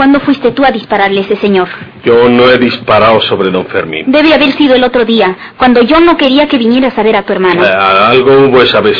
¿Cuándo 0.00 0.18
fuiste 0.20 0.52
tú 0.52 0.64
a 0.64 0.70
dispararle 0.70 1.18
a 1.18 1.24
ese 1.24 1.36
señor? 1.36 1.68
Yo 2.02 2.26
no 2.30 2.48
he 2.48 2.56
disparado 2.56 3.20
sobre 3.20 3.50
don 3.50 3.66
Fermín. 3.66 4.10
Debe 4.10 4.32
haber 4.32 4.52
sido 4.52 4.74
el 4.74 4.82
otro 4.82 5.04
día, 5.04 5.36
cuando 5.58 5.82
yo 5.82 6.00
no 6.00 6.16
quería 6.16 6.48
que 6.48 6.56
vinieras 6.56 6.96
a 6.96 7.02
ver 7.02 7.16
a 7.16 7.22
tu 7.22 7.34
hermano. 7.34 7.62
Eh, 7.62 7.68
algo 7.68 8.46
hubo 8.46 8.62
esa 8.62 8.80
vez, 8.80 8.96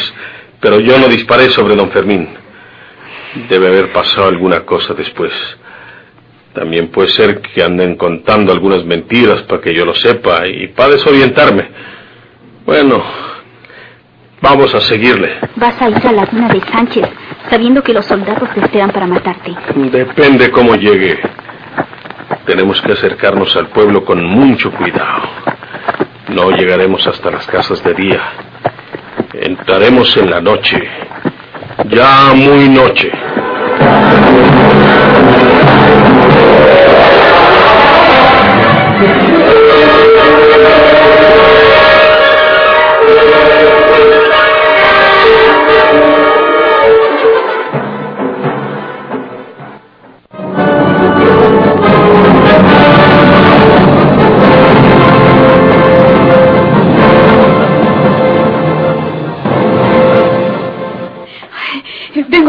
pero 0.61 0.79
yo 0.79 0.99
no 0.99 1.09
disparé 1.09 1.49
sobre 1.49 1.75
don 1.75 1.91
Fermín. 1.91 2.29
Debe 3.49 3.69
haber 3.69 3.91
pasado 3.95 4.29
alguna 4.29 4.67
cosa 4.67 4.93
después. 4.93 5.33
También 6.53 6.89
puede 6.89 7.09
ser 7.09 7.41
que 7.41 7.63
anden 7.63 7.97
contando 7.97 8.53
algunas 8.53 8.85
mentiras 8.85 9.41
para 9.45 9.63
que 9.63 9.73
yo 9.73 9.87
lo 9.87 9.95
sepa 9.95 10.47
y 10.47 10.69
para 10.69 10.91
desorientarme. 10.91 11.67
Bueno, 12.67 13.03
vamos 14.41 14.75
a 14.75 14.81
seguirle. 14.81 15.39
Vas 15.57 15.81
a 15.81 15.89
ir 15.89 16.07
a 16.07 16.13
Laguna 16.13 16.49
de 16.49 16.61
Sánchez, 16.61 17.09
sabiendo 17.49 17.83
que 17.83 17.93
los 17.93 18.07
soldados 18.07 18.49
te 18.55 18.61
esperan 18.61 18.91
para 18.91 19.07
matarte. 19.07 19.55
Depende 19.75 20.51
cómo 20.51 20.75
llegue. 20.75 21.19
Tenemos 22.47 22.81
que 22.81 22.93
acercarnos 22.93 23.55
al 23.57 23.69
pueblo 23.69 24.05
con 24.05 24.25
mucho 24.25 24.73
cuidado. 24.73 25.23
No 26.29 26.51
llegaremos 26.51 27.07
hasta 27.07 27.31
las 27.31 27.47
casas 27.47 27.83
de 27.83 27.95
día. 27.95 28.23
Entraremos 29.35 30.17
en 30.17 30.31
la 30.31 30.41
noche. 30.41 30.83
Ya 31.89 32.33
muy 32.35 32.69
noche. 32.69 33.11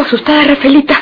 Vengo 0.02 0.16
asustada, 0.16 0.44
Rafaelita. 0.46 0.96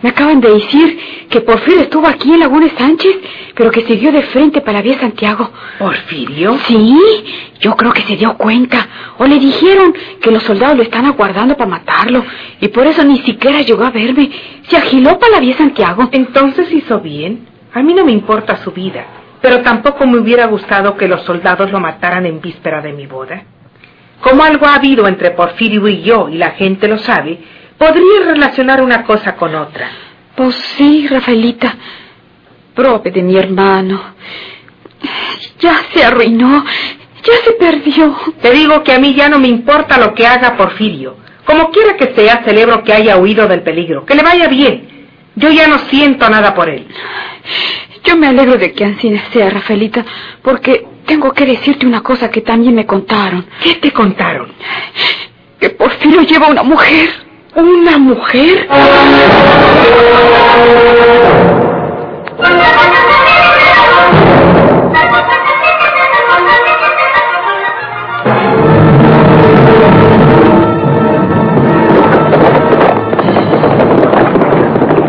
Me 0.00 0.08
acaban 0.10 0.40
de 0.40 0.50
decir 0.50 0.98
que 1.28 1.42
Porfirio 1.42 1.82
estuvo 1.82 2.06
aquí 2.06 2.32
en 2.32 2.40
Laguna 2.40 2.68
Sánchez, 2.78 3.14
pero 3.54 3.70
que 3.70 3.82
siguió 3.82 4.10
de 4.12 4.22
frente 4.22 4.62
para 4.62 4.78
la 4.78 4.82
vía 4.82 4.98
Santiago. 4.98 5.50
¿Porfirio? 5.78 6.56
Sí, 6.66 6.96
yo 7.60 7.76
creo 7.76 7.92
que 7.92 8.00
se 8.02 8.16
dio 8.16 8.34
cuenta. 8.38 8.88
O 9.18 9.26
le 9.26 9.38
dijeron 9.38 9.94
que 10.22 10.30
los 10.30 10.42
soldados 10.42 10.78
lo 10.78 10.82
están 10.84 11.04
aguardando 11.04 11.54
para 11.54 11.68
matarlo. 11.68 12.24
Y 12.58 12.68
por 12.68 12.86
eso 12.86 13.04
ni 13.04 13.18
siquiera 13.18 13.60
llegó 13.60 13.84
a 13.84 13.90
verme. 13.90 14.30
Se 14.68 14.78
agiló 14.78 15.18
para 15.18 15.32
la 15.32 15.40
vía 15.40 15.56
Santiago. 15.58 16.08
Entonces 16.12 16.72
hizo 16.72 17.00
bien. 17.00 17.46
A 17.74 17.82
mí 17.82 17.92
no 17.92 18.06
me 18.06 18.12
importa 18.12 18.56
su 18.64 18.70
vida, 18.72 19.04
pero 19.42 19.60
tampoco 19.60 20.06
me 20.06 20.18
hubiera 20.18 20.46
gustado 20.46 20.96
que 20.96 21.08
los 21.08 21.20
soldados 21.24 21.70
lo 21.70 21.78
mataran 21.78 22.24
en 22.24 22.40
víspera 22.40 22.80
de 22.80 22.94
mi 22.94 23.06
boda. 23.06 23.42
Como 24.22 24.42
algo 24.42 24.64
ha 24.64 24.76
habido 24.76 25.06
entre 25.06 25.32
Porfirio 25.32 25.86
y 25.88 26.00
yo 26.00 26.30
y 26.30 26.38
la 26.38 26.52
gente 26.52 26.88
lo 26.88 26.96
sabe, 26.96 27.38
podría 27.78 28.20
relacionar 28.24 28.82
una 28.82 29.04
cosa 29.04 29.36
con 29.36 29.54
otra. 29.54 29.90
Pues 30.34 30.54
sí, 30.54 31.06
Rafaelita. 31.08 31.74
Prope 32.74 33.10
de 33.10 33.22
mi 33.22 33.36
hermano. 33.36 34.14
Ya 35.58 35.80
se 35.92 36.04
arruinó. 36.04 36.64
Ya 37.24 37.34
se 37.44 37.52
perdió. 37.52 38.16
Te 38.40 38.52
digo 38.52 38.82
que 38.82 38.92
a 38.92 38.98
mí 38.98 39.14
ya 39.14 39.28
no 39.28 39.38
me 39.38 39.48
importa 39.48 39.98
lo 39.98 40.14
que 40.14 40.26
haga 40.26 40.56
Porfirio. 40.56 41.16
Como 41.44 41.70
quiera 41.70 41.96
que 41.96 42.14
sea, 42.14 42.42
celebro 42.44 42.82
que 42.84 42.92
haya 42.92 43.16
huido 43.16 43.46
del 43.48 43.62
peligro. 43.62 44.04
Que 44.04 44.14
le 44.14 44.22
vaya 44.22 44.48
bien. 44.48 45.08
Yo 45.36 45.50
ya 45.50 45.68
no 45.68 45.78
siento 45.78 46.28
nada 46.28 46.54
por 46.54 46.68
él. 46.68 46.86
Yo 48.04 48.16
me 48.16 48.28
alegro 48.28 48.56
de 48.56 48.72
que 48.72 48.84
Ancina 48.84 49.22
sea, 49.32 49.50
Rafaelita, 49.50 50.04
porque 50.42 50.86
tengo 51.06 51.32
que 51.32 51.44
decirte 51.44 51.86
una 51.86 52.02
cosa 52.02 52.30
que 52.30 52.40
también 52.40 52.74
me 52.74 52.86
contaron. 52.86 53.46
¿Qué 53.62 53.74
te 53.74 53.92
contaron? 53.92 54.52
Que 55.58 55.70
Porfirio 55.70 56.22
lleva 56.22 56.48
una 56.48 56.62
mujer. 56.62 57.25
¿Una 57.56 57.96
mujer? 57.96 58.68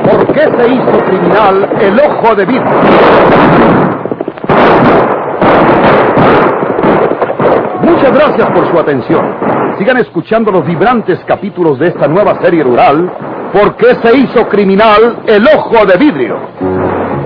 ¿Por 0.05 0.33
qué 0.33 0.41
se 0.41 0.69
hizo 0.69 1.05
criminal 1.05 1.69
el 1.81 1.99
ojo 1.99 2.36
de 2.36 2.45
vidrio? 2.45 2.63
Muchas 7.81 8.13
gracias 8.13 8.49
por 8.51 8.71
su 8.71 8.79
atención. 8.79 9.56
Sigan 9.77 9.97
escuchando 9.97 10.51
los 10.51 10.65
vibrantes 10.65 11.19
capítulos 11.25 11.79
de 11.79 11.87
esta 11.87 12.07
nueva 12.07 12.41
serie 12.41 12.63
rural, 12.63 13.11
¿Por 13.51 13.77
qué 13.77 13.95
se 14.03 14.17
hizo 14.17 14.47
criminal 14.49 15.23
el 15.25 15.47
ojo 15.47 15.85
de 15.85 15.97
vidrio? 15.97 16.37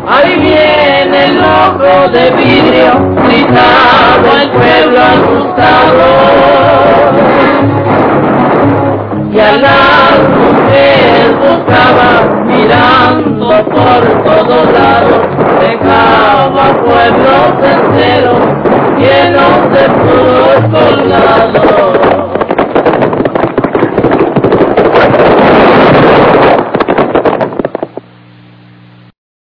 Ahí 0.07 0.39
viene 0.39 1.25
el 1.25 1.39
ojo 1.39 2.07
de 2.09 2.31
vidrio, 2.31 2.91
gritado 3.25 4.37
el 4.39 4.49
pueblo 4.51 4.99
asustado. 5.01 6.05
Y 9.33 9.39
a 9.39 9.51
la 9.57 9.79
mujer 10.29 11.35
buscaba, 11.39 12.43
mirando 12.45 13.65
por 13.65 14.23
todos 14.23 14.71
lados, 14.73 15.21
dejaba 15.59 16.63
pueblos 16.85 17.47
enteros 17.63 18.39
llenos 18.99 19.71
de 19.71 19.89
puros 19.89 20.61
colgados. 20.71 22.20